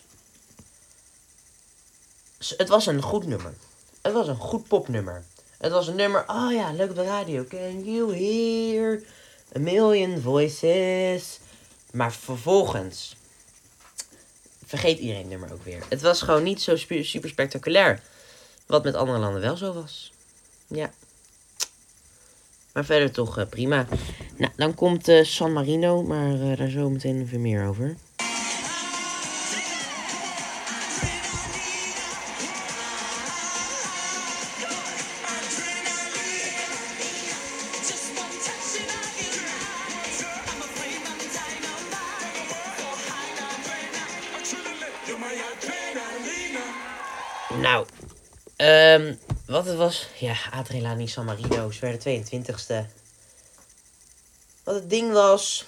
Het 2.57 2.69
was 2.69 2.85
een 2.85 3.01
goed 3.01 3.27
nummer. 3.27 3.53
Het 4.01 4.13
was 4.13 4.27
een 4.27 4.35
goed 4.39 4.67
popnummer. 4.67 5.23
Het 5.57 5.71
was 5.71 5.87
een 5.87 5.95
nummer, 5.95 6.23
oh 6.27 6.51
ja, 6.51 6.71
leuk 6.71 6.89
op 6.89 6.95
de 6.95 7.03
radio. 7.03 7.43
Can 7.43 7.83
you 7.83 8.15
hear 8.15 9.01
a 9.55 9.59
million 9.59 10.21
voices? 10.21 11.39
Maar 11.91 12.13
vervolgens 12.13 13.15
vergeet 14.71 14.99
iedereen 14.99 15.27
nummer 15.27 15.53
ook 15.53 15.63
weer. 15.63 15.83
Het 15.89 16.01
was 16.01 16.21
gewoon 16.21 16.43
niet 16.43 16.61
zo 16.61 16.75
super 17.01 17.29
spectaculair. 17.29 18.01
Wat 18.65 18.83
met 18.83 18.95
andere 18.95 19.19
landen 19.19 19.41
wel 19.41 19.57
zo 19.57 19.73
was. 19.73 20.13
Ja. 20.67 20.91
Maar 22.73 22.85
verder 22.85 23.11
toch 23.11 23.37
eh, 23.37 23.45
prima. 23.49 23.87
Nou, 24.37 24.51
dan 24.55 24.75
komt 24.75 25.07
eh, 25.07 25.23
San 25.23 25.53
Marino, 25.53 26.03
maar 26.03 26.33
eh, 26.33 26.57
daar 26.57 26.69
zo 26.69 26.89
meteen 26.89 27.21
even 27.21 27.41
meer 27.41 27.67
over. 27.67 27.95
Ja, 50.21 50.35
Adriana 50.51 51.05
San 51.07 51.25
Marino. 51.25 51.71
Ze 51.71 51.79
werden 51.79 52.23
22ste. 52.23 52.85
Wat 54.63 54.75
het 54.75 54.89
ding 54.89 55.11
was. 55.11 55.65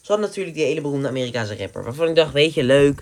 Ze 0.00 0.12
hadden 0.12 0.26
natuurlijk 0.28 0.56
die 0.56 0.64
hele 0.64 0.80
beroemde 0.80 1.08
Amerikaanse 1.08 1.56
rapper. 1.56 1.84
Waarvan 1.84 2.08
ik 2.08 2.14
dacht, 2.14 2.32
weet 2.32 2.54
je, 2.54 2.62
leuk. 2.64 3.00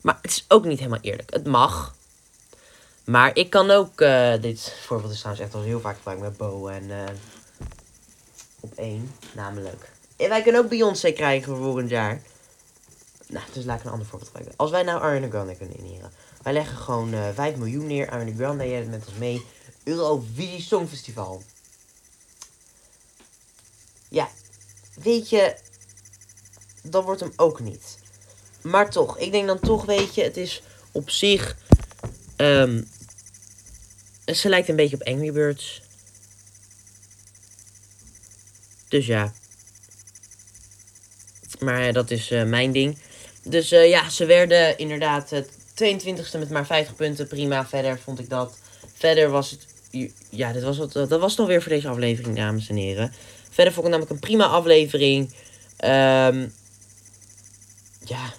Maar 0.00 0.18
het 0.22 0.30
is 0.30 0.44
ook 0.48 0.64
niet 0.64 0.78
helemaal 0.78 1.00
eerlijk. 1.02 1.32
Het 1.32 1.46
mag. 1.46 1.94
Maar 3.04 3.36
ik 3.36 3.50
kan 3.50 3.70
ook. 3.70 4.00
eh, 4.00 4.32
dit 4.40 4.74
voorbeeld 4.86 5.12
is 5.12 5.18
trouwens 5.18 5.46
echt 5.46 5.54
al 5.54 5.62
heel 5.62 5.80
vaak 5.80 5.96
gebruikt 5.96 6.20
met 6.22 6.36
Bo 6.36 6.66
en. 6.66 6.90
eh, 6.90 7.14
op 8.60 8.72
één. 8.74 9.14
Namelijk. 9.32 9.90
En 10.16 10.28
wij 10.28 10.42
kunnen 10.42 10.60
ook 10.60 10.68
Beyoncé 10.68 11.12
krijgen 11.12 11.46
voor 11.48 11.62
volgend 11.64 11.90
jaar. 11.90 12.22
Nou, 13.26 13.44
dus 13.52 13.64
laat 13.64 13.78
ik 13.78 13.84
een 13.84 13.90
ander 13.90 14.06
voorbeeld 14.06 14.30
gebruiken. 14.30 14.58
Als 14.58 14.70
wij 14.70 14.82
nou 14.82 15.02
Ariana 15.02 15.28
Grande 15.28 15.56
kunnen 15.56 15.78
inhuren. 15.78 16.12
Wij 16.42 16.52
leggen 16.52 16.76
gewoon 16.76 17.12
eh 17.14 17.28
5 17.34 17.56
miljoen 17.56 17.86
neer. 17.86 18.10
Ariana 18.10 18.36
Grande, 18.36 18.68
jij 18.68 18.84
met 18.84 19.06
ons 19.06 19.16
mee. 19.18 19.46
Eurovisie 19.86 20.60
Songfestival. 20.62 21.42
Ja, 24.08 24.28
weet 24.94 25.30
je, 25.30 25.56
dat 26.82 27.04
wordt 27.04 27.20
hem 27.20 27.32
ook 27.36 27.60
niet. 27.60 27.98
Maar 28.62 28.90
toch, 28.90 29.18
ik 29.18 29.32
denk 29.32 29.46
dan 29.46 29.60
toch, 29.60 29.84
weet 29.84 30.14
je, 30.14 30.22
het 30.22 30.36
is 30.36 30.62
op 30.92 31.10
zich. 31.10 31.56
ehm, 32.36 32.82
ze 34.34 34.48
lijkt 34.48 34.68
een 34.68 34.76
beetje 34.76 34.96
op 34.96 35.06
Angry 35.06 35.32
Birds. 35.32 35.82
Dus 38.88 39.06
ja. 39.06 39.32
Maar 41.58 41.86
eh, 41.86 41.92
dat 41.92 42.10
is 42.10 42.30
eh, 42.30 42.44
mijn 42.44 42.72
ding. 42.72 42.98
Dus 43.42 43.72
eh, 43.72 43.88
ja, 43.88 44.08
ze 44.10 44.24
werden 44.24 44.78
inderdaad 44.78 45.32
eh, 45.32 45.42
22e 45.96 46.38
met 46.38 46.50
maar 46.50 46.66
50 46.66 46.94
punten. 46.96 47.26
Prima, 47.28 47.66
verder 47.66 47.98
vond 47.98 48.18
ik 48.18 48.28
dat. 48.28 48.58
Verder 48.94 49.30
was 49.30 49.50
het. 49.50 49.66
Ja, 50.30 50.52
dit 50.52 50.62
was 50.62 50.78
het, 50.78 50.92
dat 50.92 51.20
was 51.20 51.30
het 51.30 51.40
alweer 51.40 51.62
voor 51.62 51.72
deze 51.72 51.88
aflevering, 51.88 52.36
dames 52.36 52.68
en 52.68 52.76
heren. 52.76 53.12
Verder 53.50 53.72
vond 53.72 53.86
ik 53.86 53.92
namelijk 53.92 54.14
een 54.14 54.28
prima 54.28 54.44
aflevering. 54.46 55.32
Ehm 55.76 56.46
ja. 58.04 58.32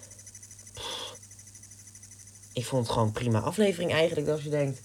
Ik 2.53 2.65
vond 2.65 2.83
het 2.83 2.91
gewoon 2.91 3.07
een 3.07 3.13
prima 3.13 3.39
aflevering 3.39 3.91
eigenlijk. 3.91 4.27
Als 4.27 4.43
je 4.43 4.49
denkt. 4.49 4.81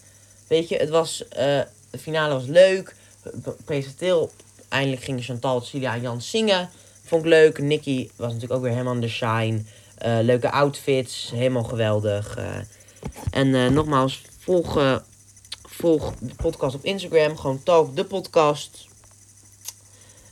Weet 0.46 0.68
je, 0.68 0.76
het 0.76 0.88
was. 0.88 1.28
eh, 1.28 1.60
de 1.90 1.98
finale 1.98 2.34
was 2.34 2.44
leuk. 2.46 2.94
Presenteel. 3.64 4.30
Eindelijk 4.68 5.02
gingen 5.02 5.22
Chantal, 5.22 5.60
Celia 5.60 5.94
en 5.94 6.00
Jan 6.00 6.22
zingen. 6.22 6.70
Vond 7.04 7.22
ik 7.22 7.28
leuk. 7.28 7.58
Nicky 7.58 8.08
was 8.16 8.26
natuurlijk 8.26 8.52
ook 8.52 8.62
weer 8.62 8.70
helemaal 8.72 8.94
in 8.94 9.00
de 9.00 9.08
shine. 9.08 9.62
Eh, 9.98 10.18
leuke 10.22 10.50
outfits. 10.50 11.30
Helemaal 11.34 11.64
geweldig. 11.64 12.36
eh. 12.36 12.56
en 13.30 13.72
nogmaals, 13.72 14.22
volg, 14.38 14.76
eh, 14.78 14.96
volg 15.82 16.12
de 16.20 16.34
podcast 16.34 16.74
op 16.74 16.84
Instagram. 16.84 17.36
Gewoon 17.36 17.62
Talk 17.62 17.96
de 17.96 18.04
podcast. 18.04 18.88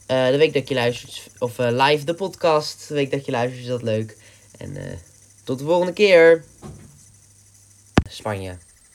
Eh, 0.07 0.27
de 0.27 0.37
week 0.37 0.53
dat 0.53 0.69
je 0.69 0.75
luistert. 0.75 1.31
Of 1.39 1.59
eh, 1.59 1.69
live 1.71 2.05
de 2.05 2.15
podcast. 2.15 2.89
De 2.89 2.95
week 2.95 3.11
dat 3.11 3.25
je 3.25 3.33
luistert 3.33 3.63
is 3.63 3.69
dat 3.69 3.83
leuk. 3.83 4.17
En 4.59 4.77
eh, 4.77 4.97
tot 5.45 5.59
de 5.59 5.65
volgende 5.65 5.93
keer. 5.93 6.45
Spanje. 8.09 8.57